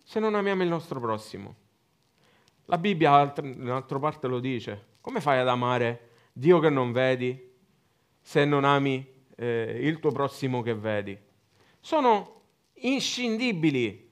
se 0.03 0.19
non 0.19 0.33
amiamo 0.33 0.63
il 0.63 0.69
nostro 0.69 0.99
prossimo. 0.99 1.55
La 2.65 2.79
Bibbia 2.79 3.31
in 3.43 3.61
un'altra 3.61 3.99
parte 3.99 4.27
lo 4.27 4.39
dice. 4.39 4.88
Come 5.01 5.21
fai 5.21 5.39
ad 5.39 5.47
amare 5.47 6.09
Dio 6.33 6.59
che 6.59 6.69
non 6.69 6.91
vedi 6.91 7.47
se 8.21 8.45
non 8.45 8.63
ami 8.63 9.05
eh, 9.35 9.77
il 9.81 9.99
tuo 9.99 10.11
prossimo 10.11 10.61
che 10.61 10.73
vedi? 10.73 11.17
Sono 11.79 12.41
inscindibili. 12.73 14.07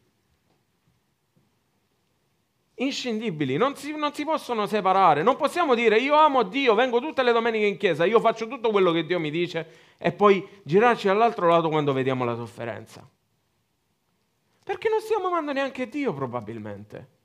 inscindibili, 2.79 3.57
non 3.57 3.75
si, 3.75 3.95
non 3.95 4.13
si, 4.13 4.23
possono 4.23 4.67
separare. 4.67 5.23
Non 5.23 5.35
possiamo 5.35 5.73
dire 5.73 5.97
io 5.97 6.15
amo 6.15 6.43
Dio, 6.43 6.75
vengo 6.75 6.99
tutte 6.99 7.23
le 7.23 7.31
domeniche 7.31 7.65
in 7.65 7.77
chiesa, 7.77 8.05
io 8.05 8.19
faccio 8.19 8.47
tutto 8.47 8.69
quello 8.69 8.91
che 8.91 9.05
Dio 9.05 9.19
mi 9.19 9.31
dice 9.31 9.95
e 9.97 10.11
poi 10.11 10.47
girarci 10.63 11.07
dall'altro 11.07 11.47
lato 11.47 11.69
quando 11.69 11.93
vediamo 11.93 12.23
la 12.23 12.35
sofferenza. 12.35 13.07
Perché 14.63 14.89
non 14.89 14.99
stiamo 14.99 15.27
amando 15.27 15.53
neanche 15.53 15.87
Dio 15.87 16.13
probabilmente. 16.13 17.15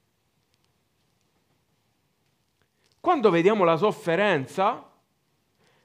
Quando 3.03 3.31
vediamo 3.31 3.65
la 3.65 3.77
sofferenza 3.77 4.89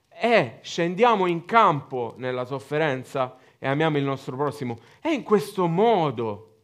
e 0.07 0.59
scendiamo 0.61 1.25
in 1.25 1.45
campo 1.45 2.13
nella 2.17 2.45
sofferenza 2.45 3.37
e 3.57 3.67
amiamo 3.67 3.97
il 3.97 4.03
nostro 4.03 4.35
prossimo, 4.35 4.77
è 5.01 5.07
in 5.07 5.23
questo 5.23 5.65
modo 5.65 6.57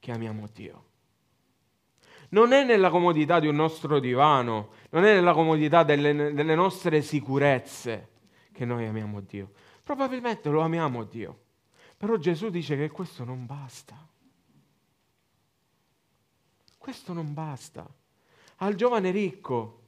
che 0.00 0.10
amiamo 0.10 0.48
Dio 0.52 0.84
non 2.30 2.50
è 2.50 2.64
nella 2.64 2.90
comodità 2.90 3.38
di 3.38 3.46
un 3.46 3.54
nostro 3.54 4.00
divano, 4.00 4.70
non 4.90 5.04
è 5.04 5.14
nella 5.14 5.32
comodità 5.32 5.84
delle, 5.84 6.32
delle 6.32 6.54
nostre 6.56 7.00
sicurezze 7.00 8.08
che 8.50 8.64
noi 8.64 8.84
amiamo 8.84 9.20
Dio. 9.20 9.52
Probabilmente 9.84 10.48
lo 10.48 10.62
amiamo 10.62 11.04
Dio, 11.04 11.38
però 11.96 12.16
Gesù 12.16 12.50
dice 12.50 12.76
che 12.76 12.90
questo 12.90 13.22
non 13.22 13.46
basta. 13.46 13.96
Questo 16.78 17.12
non 17.12 17.32
basta. 17.32 17.86
Al 18.62 18.74
giovane 18.74 19.10
ricco 19.10 19.80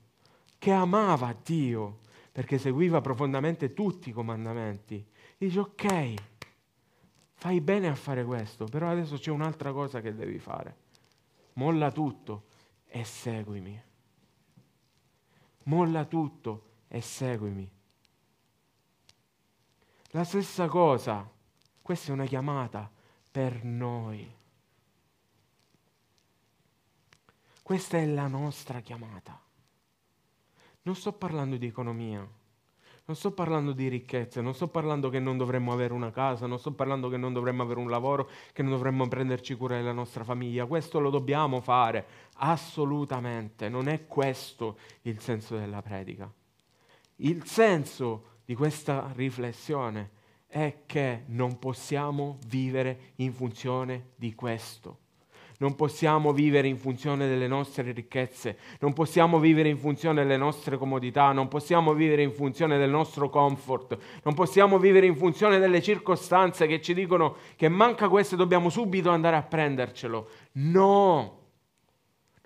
che 0.59 0.73
amava 0.73 1.35
Dio 1.45 2.01
perché 2.33 2.59
seguiva 2.59 3.01
profondamente 3.01 3.73
tutti 3.73 4.09
i 4.09 4.13
comandamenti, 4.13 5.07
dice 5.39 5.61
ok, 5.61 6.15
fai 7.35 7.61
bene 7.61 7.89
a 7.89 7.95
fare 7.95 8.25
questo, 8.25 8.65
però 8.65 8.91
adesso 8.91 9.17
c'è 9.17 9.31
un'altra 9.31 9.73
cosa 9.73 10.01
che 10.01 10.15
devi 10.15 10.39
fare 10.39 10.83
molla 11.55 11.93
tutto 11.93 12.47
e 12.87 13.05
seguimi. 13.05 13.81
Molla 15.65 16.05
tutto 16.05 16.65
e 16.89 17.01
seguimi. 17.01 17.71
La 20.11 20.25
stessa 20.25 20.67
cosa, 20.67 21.29
questa 21.81 22.11
è 22.11 22.13
una 22.13 22.27
chiamata 22.27 22.91
per 23.31 23.65
noi. 23.65 24.43
Questa 27.65 27.97
è 27.97 28.05
la 28.05 28.27
nostra 28.27 28.81
chiamata. 28.81 29.41
Non 30.83 30.95
sto 30.95 31.15
parlando 31.15 31.57
di 31.57 31.65
economia. 31.65 32.19
Non 32.19 33.17
sto 33.17 33.33
parlando 33.33 33.73
di 33.73 33.89
ricchezze, 33.89 34.43
non 34.43 34.53
sto 34.53 34.69
parlando 34.69 35.09
che 35.09 35.19
non 35.19 35.39
dovremmo 35.39 35.73
avere 35.73 35.95
una 35.95 36.11
casa, 36.11 36.47
non 36.47 36.59
sto 36.59 36.75
parlando 36.75 37.09
che 37.09 37.17
non 37.17 37.33
dovremmo 37.33 37.63
avere 37.63 37.81
un 37.81 37.89
lavoro, 37.89 38.29
che 38.53 38.61
non 38.61 38.73
dovremmo 38.73 39.09
prenderci 39.09 39.55
cura 39.55 39.77
della 39.77 39.93
nostra 39.93 40.25
famiglia. 40.25 40.67
Questo 40.67 41.01
lo 41.01 41.09
dobbiamo 41.09 41.63
fare, 41.63 42.07
assolutamente. 42.35 43.71
Non 43.71 43.89
è 43.89 44.07
questo 44.07 44.77
il 45.03 45.19
senso 45.21 45.57
della 45.57 45.81
predica. 45.81 46.31
Il 47.17 47.47
senso 47.47 48.41
di 48.45 48.55
questa 48.55 49.11
riflessione 49.15 50.11
è 50.47 50.83
che 50.85 51.23
non 51.29 51.59
possiamo 51.59 52.37
vivere 52.47 53.13
in 53.17 53.33
funzione 53.33 54.11
di 54.17 54.35
questo. 54.35 55.04
Non 55.59 55.77
possiamo 55.77 56.33
vivere 56.33 56.67
in 56.67 56.79
funzione 56.79 57.29
delle 57.29 57.47
nostre 57.47 57.93
ricchezze, 57.93 58.59
non 58.81 58.93
possiamo 58.93 59.39
vivere 59.39 59.69
in 59.69 59.79
funzione 59.79 60.23
delle 60.23 60.37
nostre 60.37 60.77
comodità, 60.77 61.31
non 61.31 61.47
possiamo 61.47 61.95
vivere 61.95 62.23
in 62.23 62.33
funzione 62.33 62.77
del 62.77 62.91
nostro 62.91 63.31
comfort, 63.31 63.97
non 64.25 64.35
possiamo 64.35 64.79
vivere 64.79 65.07
in 65.07 65.17
funzione 65.17 65.61
delle 65.61 65.81
circostanze 65.81 66.67
che 66.67 66.81
ci 66.81 66.93
dicono 66.93 67.37
che 67.55 67.69
manca 67.69 68.09
questo 68.09 68.35
e 68.35 68.39
dobbiamo 68.39 68.69
subito 68.69 69.11
andare 69.11 69.37
a 69.37 69.43
prendercelo. 69.43 70.29
No, 70.53 71.39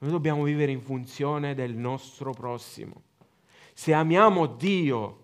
noi 0.00 0.10
dobbiamo 0.10 0.42
vivere 0.42 0.70
in 0.70 0.82
funzione 0.82 1.54
del 1.54 1.74
nostro 1.74 2.32
prossimo. 2.32 3.02
Se 3.72 3.94
amiamo 3.94 4.44
Dio, 4.46 5.18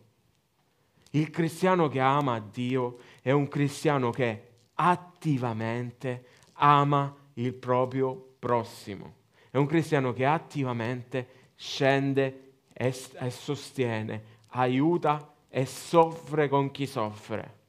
il 1.11 1.29
cristiano 1.29 1.89
che 1.89 2.01
ama 2.01 2.41
Dio 2.41 2.97
è 3.21 3.31
un 3.31 3.47
cristiano 3.47 4.11
che 4.11 4.53
attivamente 4.75 6.25
ama 6.55 7.05
Dio 7.05 7.24
il 7.35 7.55
proprio 7.55 8.35
prossimo. 8.39 9.23
È 9.51 9.57
un 9.57 9.67
cristiano 9.67 10.13
che 10.13 10.27
attivamente 10.27 11.53
scende 11.55 12.55
e, 12.73 12.93
sostiene, 12.93 14.23
aiuta 14.49 15.35
e 15.49 15.65
soffre 15.67 16.49
con 16.49 16.71
chi 16.71 16.87
soffre. 16.87 17.63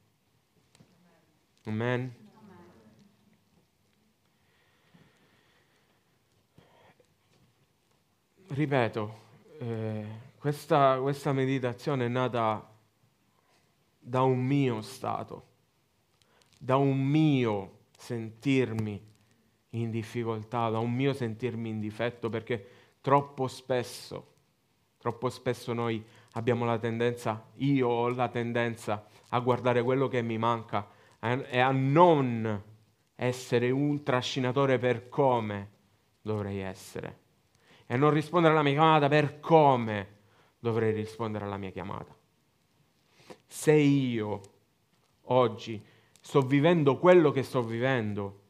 Amen. 1.64 2.14
Ripeto, 8.48 9.18
eh, 9.58 10.06
questa, 10.38 10.98
questa 11.00 11.32
meditazione 11.32 12.06
è 12.06 12.08
nata 12.08 12.72
da 13.98 14.22
un 14.22 14.38
mio 14.38 14.82
stato, 14.82 15.46
da 16.58 16.76
un 16.76 16.96
mio 17.02 17.78
sentirmi 17.96 19.14
in 19.80 19.90
difficoltà, 19.90 20.70
da 20.70 20.78
un 20.78 20.92
mio 20.92 21.12
sentirmi 21.12 21.68
in 21.68 21.80
difetto, 21.80 22.28
perché 22.28 22.68
troppo 23.00 23.46
spesso, 23.46 24.34
troppo 24.98 25.28
spesso 25.28 25.72
noi 25.72 26.04
abbiamo 26.32 26.64
la 26.64 26.78
tendenza, 26.78 27.46
io 27.56 27.88
ho 27.88 28.08
la 28.08 28.28
tendenza 28.28 29.06
a 29.30 29.38
guardare 29.40 29.82
quello 29.82 30.08
che 30.08 30.22
mi 30.22 30.38
manca 30.38 30.88
e 31.18 31.58
a 31.58 31.70
non 31.70 32.62
essere 33.14 33.70
un 33.70 34.02
trascinatore 34.02 34.78
per 34.78 35.08
come 35.08 35.70
dovrei 36.20 36.58
essere 36.58 37.24
e 37.86 37.94
a 37.94 37.96
non 37.96 38.10
rispondere 38.10 38.52
alla 38.52 38.62
mia 38.62 38.72
chiamata 38.72 39.08
per 39.08 39.40
come 39.40 40.14
dovrei 40.58 40.92
rispondere 40.92 41.44
alla 41.44 41.56
mia 41.56 41.70
chiamata. 41.70 42.14
Se 43.46 43.72
io 43.72 44.40
oggi 45.22 45.82
sto 46.20 46.40
vivendo 46.42 46.98
quello 46.98 47.30
che 47.30 47.42
sto 47.42 47.62
vivendo, 47.62 48.45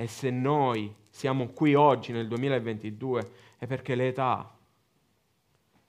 e 0.00 0.06
se 0.06 0.30
noi 0.30 0.94
siamo 1.10 1.48
qui 1.48 1.74
oggi 1.74 2.12
nel 2.12 2.28
2022 2.28 3.30
è 3.58 3.66
perché 3.66 3.96
l'età 3.96 4.48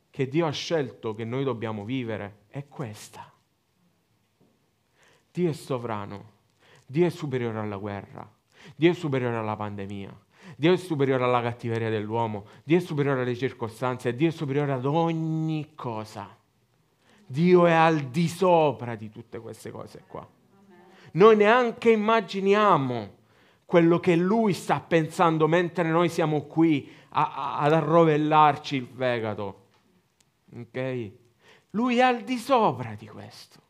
che 0.10 0.28
Dio 0.28 0.48
ha 0.48 0.52
scelto 0.52 1.14
che 1.14 1.26
noi 1.26 1.44
dobbiamo 1.44 1.86
vivere 1.86 2.46
è 2.48 2.68
questa. 2.68 3.32
Dio 5.32 5.52
è 5.52 5.54
sovrano, 5.54 6.32
Dio 6.88 7.06
è 7.06 7.12
superiore 7.12 7.60
alla 7.60 7.78
guerra, 7.78 8.28
Dio 8.76 8.90
è 8.90 8.96
superiore 8.96 9.36
alla 9.36 9.56
pandemia, 9.56 10.20
Dio 10.56 10.74
è 10.74 10.78
superiore 10.78 11.24
alla 11.24 11.44
cattiveria 11.44 11.92
dell'uomo, 11.92 12.48
Dio 12.64 12.78
è 12.78 12.82
superiore 12.82 13.22
alle 13.22 13.36
circostanze, 13.36 14.16
Dio 14.16 14.30
è 14.30 14.32
superiore 14.32 14.72
ad 14.72 14.86
ogni 14.86 15.74
cosa. 15.76 16.36
Dio 17.28 17.68
è 17.68 17.74
al 17.74 18.06
di 18.08 18.28
sopra 18.28 18.96
di 18.96 19.12
tutte 19.12 19.40
queste 19.40 19.70
cose 19.70 20.04
qua. 20.08 20.28
Noi 21.12 21.36
neanche 21.36 21.92
immaginiamo 21.92 23.18
quello 23.70 24.00
che 24.00 24.16
lui 24.16 24.54
sta 24.54 24.80
pensando 24.80 25.48
mentre 25.48 25.88
noi 25.90 26.10
siamo 26.10 26.42
qui 26.48 26.92
a, 27.10 27.36
a, 27.36 27.60
ad 27.60 27.74
arrovellarci 27.74 28.78
il 28.78 28.88
fegato. 28.88 29.68
Ok? 30.56 31.12
Lui 31.70 31.98
è 31.98 32.02
al 32.02 32.24
di 32.24 32.38
sopra 32.38 32.96
di 32.96 33.06
questo. 33.06 33.62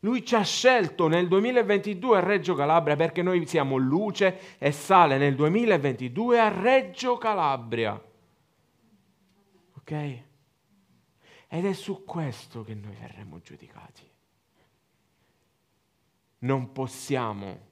Lui 0.00 0.22
ci 0.26 0.34
ha 0.34 0.42
scelto 0.42 1.08
nel 1.08 1.26
2022 1.26 2.18
a 2.18 2.20
Reggio 2.20 2.54
Calabria 2.54 2.96
perché 2.96 3.22
noi 3.22 3.46
siamo 3.46 3.78
luce 3.78 4.58
e 4.58 4.72
sale 4.72 5.16
nel 5.16 5.34
2022 5.36 6.38
a 6.38 6.48
Reggio 6.48 7.16
Calabria. 7.16 7.98
Ok? 9.72 9.90
Ed 11.48 11.64
è 11.64 11.72
su 11.72 12.04
questo 12.04 12.62
che 12.62 12.74
noi 12.74 12.94
verremo 13.00 13.40
giudicati. 13.40 14.02
Non 16.40 16.72
possiamo 16.72 17.65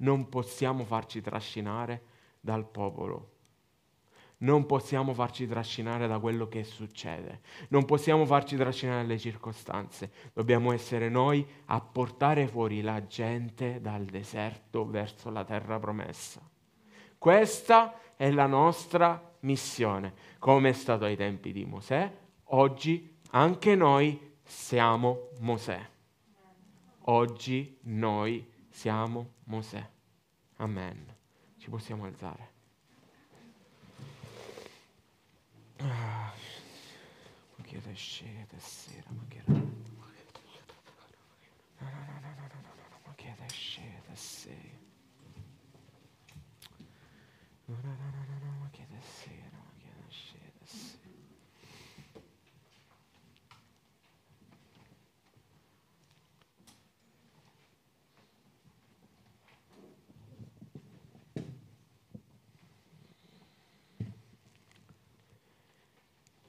non 0.00 0.28
possiamo 0.28 0.84
farci 0.84 1.20
trascinare 1.20 2.02
dal 2.40 2.66
popolo. 2.68 3.38
Non 4.38 4.64
possiamo 4.64 5.12
farci 5.12 5.46
trascinare 5.46 6.06
da 6.06 6.18
quello 6.18 6.48
che 6.48 6.64
succede. 6.64 7.40
Non 7.68 7.84
possiamo 7.84 8.24
farci 8.24 8.56
trascinare 8.56 9.02
dalle 9.02 9.18
circostanze. 9.18 10.10
Dobbiamo 10.32 10.72
essere 10.72 11.10
noi 11.10 11.46
a 11.66 11.80
portare 11.80 12.46
fuori 12.46 12.80
la 12.80 13.06
gente 13.06 13.80
dal 13.82 14.04
deserto 14.06 14.86
verso 14.86 15.28
la 15.28 15.44
terra 15.44 15.78
promessa. 15.78 16.40
Questa 17.18 18.14
è 18.16 18.30
la 18.30 18.46
nostra 18.46 19.36
missione, 19.40 20.14
come 20.38 20.70
è 20.70 20.72
stato 20.72 21.04
ai 21.04 21.16
tempi 21.16 21.52
di 21.52 21.66
Mosè. 21.66 22.10
Oggi 22.44 23.18
anche 23.32 23.74
noi 23.74 24.38
siamo 24.42 25.28
Mosè. 25.40 25.86
Oggi 27.04 27.78
noi 27.82 28.38
siamo 28.38 28.59
Mosè. 29.44 29.88
Amen. 30.56 31.16
Ci 31.56 31.68
possiamo 31.68 32.04
alzare. 32.04 32.58
Ah, 35.78 36.32
ma 37.56 37.64
che 37.64 37.80
scete 37.94 38.58
sera, 38.58 39.10
ma 39.10 39.24
che... 39.28 39.42
No, 39.46 39.54
no, 39.56 39.60
no, 41.78 42.20
no, 42.20 42.34
no, 42.36 42.48
no, 42.52 42.72
no, 42.90 43.00
ma 43.04 43.14
che 43.14 43.34
scete 43.48 44.14
sei. 44.14 44.78
No, 47.66 47.76
no, 47.82 48.19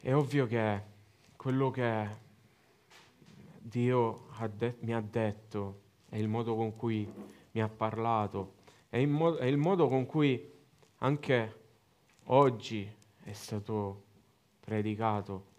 È 0.04 0.16
ovvio 0.16 0.48
che 0.48 0.82
quello 1.36 1.70
che 1.70 2.08
Dio 3.60 4.30
ha 4.32 4.48
de- 4.48 4.78
mi 4.80 4.96
ha 4.96 5.00
detto 5.00 5.82
è 6.10 6.18
il 6.18 6.28
modo 6.28 6.56
con 6.56 6.76
cui 6.76 7.08
mi 7.52 7.62
ha 7.62 7.70
parlato, 7.70 8.56
è 8.90 8.98
il, 8.98 9.08
mo- 9.08 9.38
il 9.38 9.58
modo 9.58 9.88
con 9.88 10.08
cui 10.08 10.44
anche 10.98 11.60
oggi 12.26 12.92
è 13.24 13.32
stato 13.34 14.06
predicato, 14.60 15.50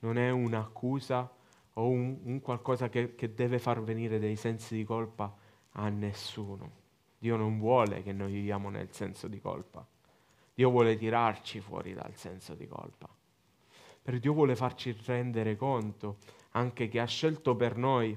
non 0.00 0.18
è 0.18 0.30
un'accusa 0.30 1.32
o 1.74 1.88
un, 1.88 2.18
un 2.24 2.40
qualcosa 2.40 2.88
che, 2.88 3.14
che 3.14 3.34
deve 3.34 3.60
far 3.60 3.84
venire 3.84 4.18
dei 4.18 4.34
sensi 4.34 4.74
di 4.74 4.82
colpa 4.82 5.32
a 5.74 5.88
nessuno. 5.90 6.72
Dio 7.20 7.36
non 7.36 7.60
vuole 7.60 8.02
che 8.02 8.12
noi 8.12 8.32
viviamo 8.32 8.68
nel 8.68 8.90
senso 8.90 9.28
di 9.28 9.40
colpa. 9.40 9.86
Dio 10.54 10.70
vuole 10.70 10.96
tirarci 10.96 11.60
fuori 11.60 11.94
dal 11.94 12.16
senso 12.16 12.54
di 12.54 12.66
colpa. 12.66 13.08
Per 14.02 14.18
Dio 14.18 14.32
vuole 14.32 14.56
farci 14.56 14.96
rendere 15.04 15.56
conto 15.56 16.18
anche 16.50 16.88
che 16.88 16.98
ha 16.98 17.06
scelto 17.06 17.54
per 17.54 17.76
noi 17.76 18.16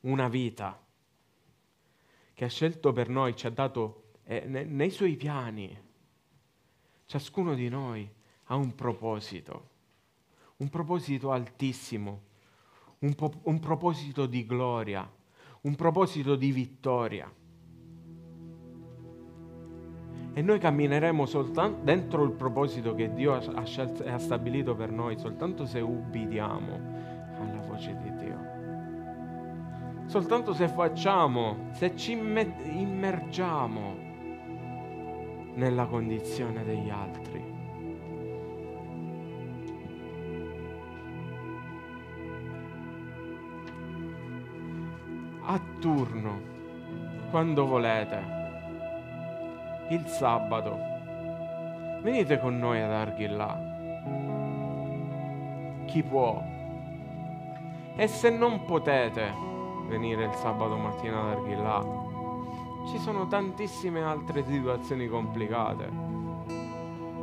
una 0.00 0.28
vita, 0.28 0.78
che 2.34 2.44
ha 2.44 2.48
scelto 2.48 2.92
per 2.92 3.08
noi, 3.08 3.34
ci 3.34 3.46
ha 3.46 3.50
dato 3.50 4.12
eh, 4.24 4.44
ne, 4.46 4.64
nei 4.64 4.90
suoi 4.90 5.16
piani. 5.16 5.82
Ciascuno 7.06 7.54
di 7.54 7.68
noi 7.68 8.08
ha 8.44 8.54
un 8.54 8.74
proposito, 8.74 9.70
un 10.56 10.68
proposito 10.68 11.30
altissimo, 11.30 12.22
un, 12.98 13.14
po- 13.14 13.40
un 13.44 13.58
proposito 13.60 14.26
di 14.26 14.44
gloria, 14.44 15.10
un 15.62 15.74
proposito 15.74 16.36
di 16.36 16.50
vittoria. 16.52 17.32
E 20.36 20.42
noi 20.42 20.58
cammineremo 20.58 21.26
soltanto 21.26 21.84
dentro 21.84 22.24
il 22.24 22.32
proposito 22.32 22.92
che 22.96 23.12
Dio 23.14 23.34
ha, 23.34 23.42
ha 23.54 24.18
stabilito 24.18 24.74
per 24.74 24.90
noi, 24.90 25.16
soltanto 25.16 25.64
se 25.64 25.78
ubbidiamo 25.78 26.80
alla 27.38 27.60
voce 27.64 27.96
di 28.02 28.12
Dio. 28.16 28.52
Soltanto 30.06 30.52
se 30.52 30.66
facciamo, 30.66 31.68
se 31.70 31.94
ci 31.96 32.12
immergiamo 32.12 33.94
nella 35.54 35.86
condizione 35.86 36.64
degli 36.64 36.90
altri. 36.90 37.52
A 45.46 45.60
turno, 45.78 46.40
quando 47.30 47.66
volete 47.66 48.43
il 49.88 50.06
sabato. 50.06 50.78
Venite 52.00 52.38
con 52.38 52.58
noi 52.58 52.80
ad 52.80 52.90
Arghillà. 52.90 53.72
Chi 55.84 56.02
può? 56.02 56.42
E 57.96 58.06
se 58.06 58.30
non 58.30 58.64
potete 58.64 59.32
venire 59.86 60.24
il 60.24 60.32
sabato 60.34 60.76
mattina 60.76 61.20
ad 61.20 61.38
Arghillà, 61.38 61.84
ci 62.90 62.98
sono 62.98 63.26
tantissime 63.28 64.02
altre 64.02 64.44
situazioni 64.44 65.06
complicate 65.06 65.88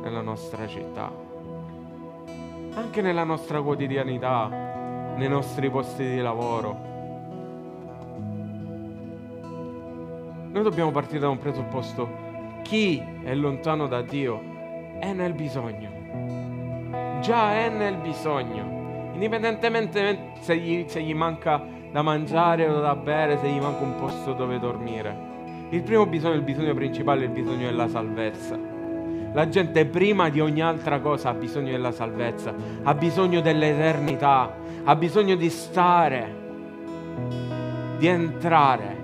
nella 0.00 0.20
nostra 0.20 0.66
città. 0.66 1.10
Anche 2.74 3.02
nella 3.02 3.24
nostra 3.24 3.60
quotidianità, 3.60 4.48
nei 5.16 5.28
nostri 5.28 5.68
posti 5.68 6.04
di 6.08 6.18
lavoro. 6.18 6.90
Noi 10.50 10.62
dobbiamo 10.62 10.90
partire 10.90 11.20
da 11.20 11.28
un 11.28 11.38
presupposto 11.38 12.31
chi 12.72 13.04
è 13.22 13.34
lontano 13.34 13.86
da 13.86 14.00
Dio 14.00 14.40
è 14.98 15.12
nel 15.12 15.34
bisogno. 15.34 17.20
Già 17.20 17.52
è 17.52 17.68
nel 17.68 17.98
bisogno. 17.98 19.10
Indipendentemente 19.12 20.30
se 20.40 20.56
gli, 20.56 20.84
se 20.88 21.02
gli 21.02 21.12
manca 21.12 21.62
da 21.90 22.00
mangiare 22.00 22.66
o 22.66 22.80
da 22.80 22.96
bere, 22.96 23.36
se 23.36 23.48
gli 23.50 23.60
manca 23.60 23.84
un 23.84 23.96
posto 23.96 24.32
dove 24.32 24.58
dormire. 24.58 25.14
Il 25.68 25.82
primo 25.82 26.06
bisogno, 26.06 26.36
il 26.36 26.40
bisogno 26.40 26.72
principale, 26.72 27.20
è 27.20 27.24
il 27.24 27.32
bisogno 27.32 27.66
della 27.66 27.88
salvezza. 27.88 28.58
La 29.34 29.48
gente 29.50 29.84
prima 29.84 30.30
di 30.30 30.40
ogni 30.40 30.62
altra 30.62 30.98
cosa 31.00 31.28
ha 31.28 31.34
bisogno 31.34 31.72
della 31.72 31.92
salvezza, 31.92 32.54
ha 32.84 32.94
bisogno 32.94 33.42
dell'eternità, 33.42 34.56
ha 34.82 34.96
bisogno 34.96 35.34
di 35.34 35.50
stare, 35.50 36.36
di 37.98 38.06
entrare 38.06 38.96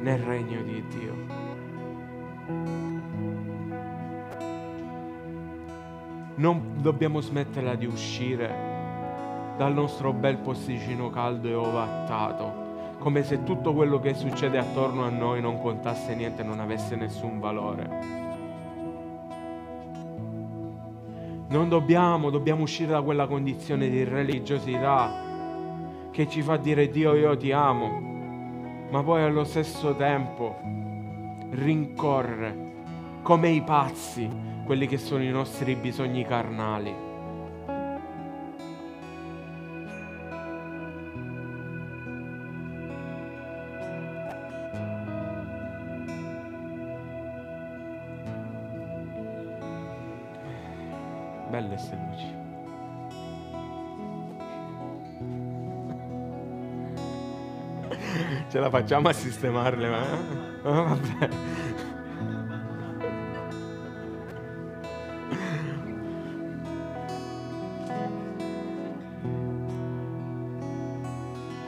nel 0.00 0.18
regno 0.20 0.62
di 0.62 0.82
Dio. 0.88 1.05
Non 6.36 6.78
dobbiamo 6.80 7.20
smetterla 7.20 7.74
di 7.74 7.86
uscire 7.86 9.54
dal 9.56 9.72
nostro 9.72 10.12
bel 10.12 10.36
posticino 10.36 11.08
caldo 11.08 11.48
e 11.48 11.54
ovattato, 11.54 12.64
come 12.98 13.22
se 13.22 13.42
tutto 13.42 13.72
quello 13.72 14.00
che 14.00 14.14
succede 14.14 14.58
attorno 14.58 15.04
a 15.04 15.08
noi 15.08 15.40
non 15.40 15.60
contasse 15.60 16.14
niente, 16.14 16.42
non 16.42 16.60
avesse 16.60 16.94
nessun 16.94 17.40
valore. 17.40 18.24
Non 21.48 21.68
dobbiamo, 21.68 22.28
dobbiamo 22.28 22.62
uscire 22.62 22.90
da 22.90 23.02
quella 23.02 23.26
condizione 23.26 23.88
di 23.88 24.04
religiosità 24.04 25.24
che 26.10 26.28
ci 26.28 26.42
fa 26.42 26.56
dire 26.56 26.90
Dio 26.90 27.14
io 27.14 27.36
ti 27.36 27.52
amo, 27.52 28.00
ma 28.90 29.02
poi 29.02 29.22
allo 29.22 29.44
stesso 29.44 29.94
tempo 29.94 30.56
rincorre 31.50 32.64
come 33.22 33.50
i 33.50 33.62
pazzi 33.62 34.28
quelli 34.66 34.88
che 34.88 34.98
sono 34.98 35.22
i 35.22 35.30
nostri 35.30 35.76
bisogni 35.76 36.24
carnali. 36.24 36.92
Belle 51.48 51.68
queste 51.68 51.96
luci. 51.96 52.34
Ce 58.50 58.58
la 58.58 58.68
facciamo 58.68 59.08
a 59.08 59.12
sistemarle, 59.12 59.88
ma... 59.88 60.02
Oh, 60.64 60.84
vabbè. 60.98 61.28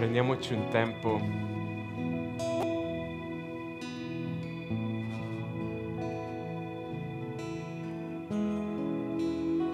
Prendiamoci 0.08 0.54
un 0.54 0.68
tempo 0.70 1.20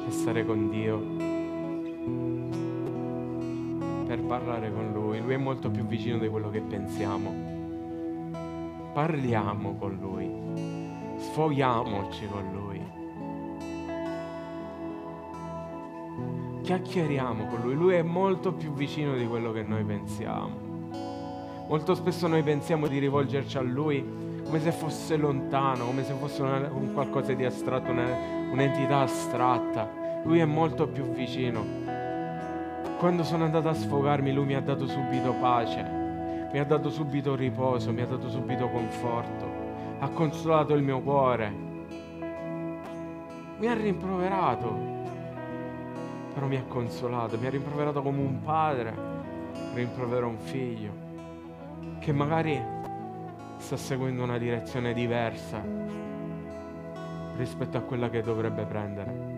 per 0.02 0.10
stare 0.10 0.44
con 0.44 0.70
Dio, 0.70 0.98
per 4.06 4.20
parlare 4.22 4.72
con 4.72 4.90
Lui. 4.92 5.20
Lui 5.20 5.34
è 5.34 5.36
molto 5.36 5.70
più 5.70 5.86
vicino 5.86 6.18
di 6.18 6.26
quello 6.26 6.50
che 6.50 6.62
pensiamo. 6.62 7.32
Parliamo 8.92 9.76
con 9.76 9.96
Lui, 10.00 10.28
sfogliamoci 11.16 12.26
con 12.26 12.50
Lui. 12.52 12.73
Chiacchieriamo 16.64 17.44
con 17.44 17.60
lui, 17.60 17.74
lui 17.74 17.94
è 17.94 18.02
molto 18.02 18.54
più 18.54 18.72
vicino 18.72 19.14
di 19.16 19.26
quello 19.26 19.52
che 19.52 19.62
noi 19.62 19.84
pensiamo. 19.84 20.62
Molto 21.68 21.94
spesso 21.94 22.26
noi 22.26 22.42
pensiamo 22.42 22.86
di 22.86 22.98
rivolgerci 22.98 23.58
a 23.58 23.60
lui 23.60 24.02
come 24.42 24.60
se 24.60 24.72
fosse 24.72 25.16
lontano, 25.16 25.84
come 25.84 26.04
se 26.04 26.14
fosse 26.14 26.40
una, 26.40 26.70
un 26.72 26.94
qualcosa 26.94 27.34
di 27.34 27.44
astratto, 27.44 27.90
una, 27.90 28.08
un'entità 28.50 29.00
astratta. 29.00 30.22
Lui 30.24 30.38
è 30.38 30.46
molto 30.46 30.88
più 30.88 31.04
vicino. 31.12 31.62
Quando 32.98 33.24
sono 33.24 33.44
andato 33.44 33.68
a 33.68 33.74
sfogarmi, 33.74 34.32
lui 34.32 34.46
mi 34.46 34.54
ha 34.54 34.62
dato 34.62 34.86
subito 34.86 35.34
pace, 35.34 36.48
mi 36.50 36.58
ha 36.58 36.64
dato 36.64 36.88
subito 36.88 37.34
riposo, 37.34 37.92
mi 37.92 38.00
ha 38.00 38.06
dato 38.06 38.30
subito 38.30 38.70
conforto, 38.70 39.46
ha 39.98 40.08
consolato 40.08 40.72
il 40.72 40.82
mio 40.82 41.00
cuore, 41.02 41.52
mi 43.58 43.66
ha 43.66 43.74
rimproverato 43.74 44.92
però 46.34 46.46
mi 46.46 46.56
ha 46.56 46.64
consolato, 46.64 47.38
mi 47.38 47.46
ha 47.46 47.50
rimproverato 47.50 48.02
come 48.02 48.20
un 48.20 48.42
padre 48.42 49.22
rimprovera 49.72 50.26
un 50.26 50.38
figlio 50.38 50.92
che 52.00 52.12
magari 52.12 52.60
sta 53.58 53.76
seguendo 53.76 54.24
una 54.24 54.36
direzione 54.36 54.92
diversa 54.92 55.62
rispetto 57.36 57.78
a 57.78 57.80
quella 57.80 58.10
che 58.10 58.20
dovrebbe 58.20 58.64
prendere. 58.64 59.32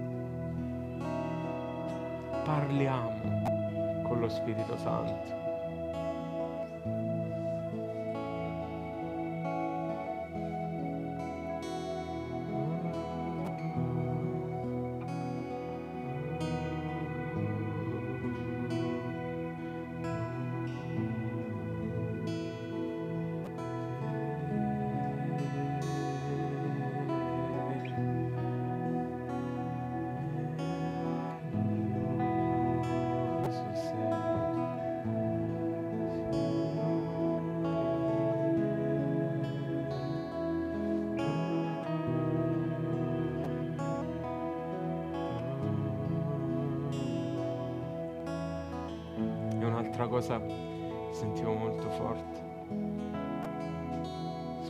Parliamo 2.44 4.02
con 4.08 4.20
lo 4.20 4.28
Spirito 4.28 4.76
Santo. 4.76 5.45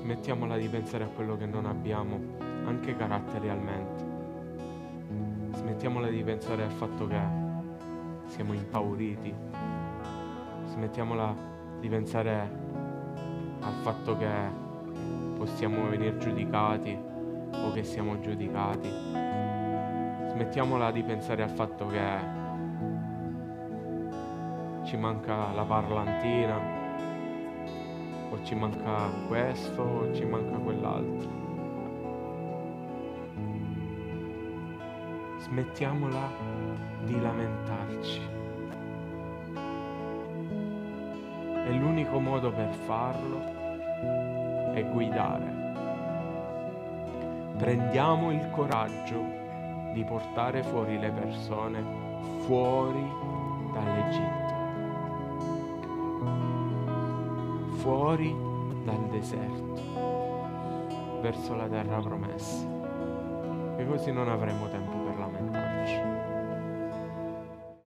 Smettiamola 0.06 0.56
di 0.56 0.68
pensare 0.68 1.02
a 1.02 1.08
quello 1.08 1.36
che 1.36 1.46
non 1.46 1.66
abbiamo, 1.66 2.20
anche 2.64 2.94
caratterialmente. 2.94 4.04
Smettiamola 5.50 6.06
di 6.06 6.22
pensare 6.22 6.62
al 6.62 6.70
fatto 6.70 7.08
che 7.08 7.18
siamo 8.26 8.52
impauriti. 8.52 9.34
Smettiamola 10.66 11.34
di 11.80 11.88
pensare 11.88 12.40
al 13.58 13.72
fatto 13.82 14.16
che 14.16 14.30
possiamo 15.38 15.88
venire 15.88 16.16
giudicati 16.18 16.96
o 17.52 17.72
che 17.72 17.82
siamo 17.82 18.20
giudicati. 18.20 18.88
Smettiamola 20.28 20.92
di 20.92 21.02
pensare 21.02 21.42
al 21.42 21.50
fatto 21.50 21.88
che 21.88 22.18
ci 24.84 24.96
manca 24.96 25.50
la 25.50 25.64
parlantina, 25.64 26.85
o 28.30 28.42
ci 28.42 28.54
manca 28.54 29.10
questo, 29.28 29.82
o 29.82 30.14
ci 30.14 30.24
manca 30.24 30.56
quell'altro. 30.56 31.28
Smettiamola 35.38 36.30
di 37.04 37.20
lamentarci. 37.20 38.20
E 41.66 41.72
l'unico 41.72 42.18
modo 42.18 42.50
per 42.50 42.72
farlo 42.86 43.40
è 44.72 44.84
guidare. 44.92 45.64
Prendiamo 47.56 48.32
il 48.32 48.50
coraggio 48.50 49.24
di 49.92 50.04
portare 50.04 50.62
fuori 50.62 50.98
le 50.98 51.10
persone 51.10 51.82
fuori 52.44 53.02
dall'Egitto. 53.72 54.35
Fuori 57.86 58.34
dal 58.82 59.06
deserto, 59.10 59.80
verso 61.20 61.54
la 61.54 61.68
terra 61.68 62.00
promessa. 62.00 62.66
E 63.76 63.86
così 63.86 64.10
non 64.10 64.28
avremo 64.28 64.68
tempo. 64.68 64.95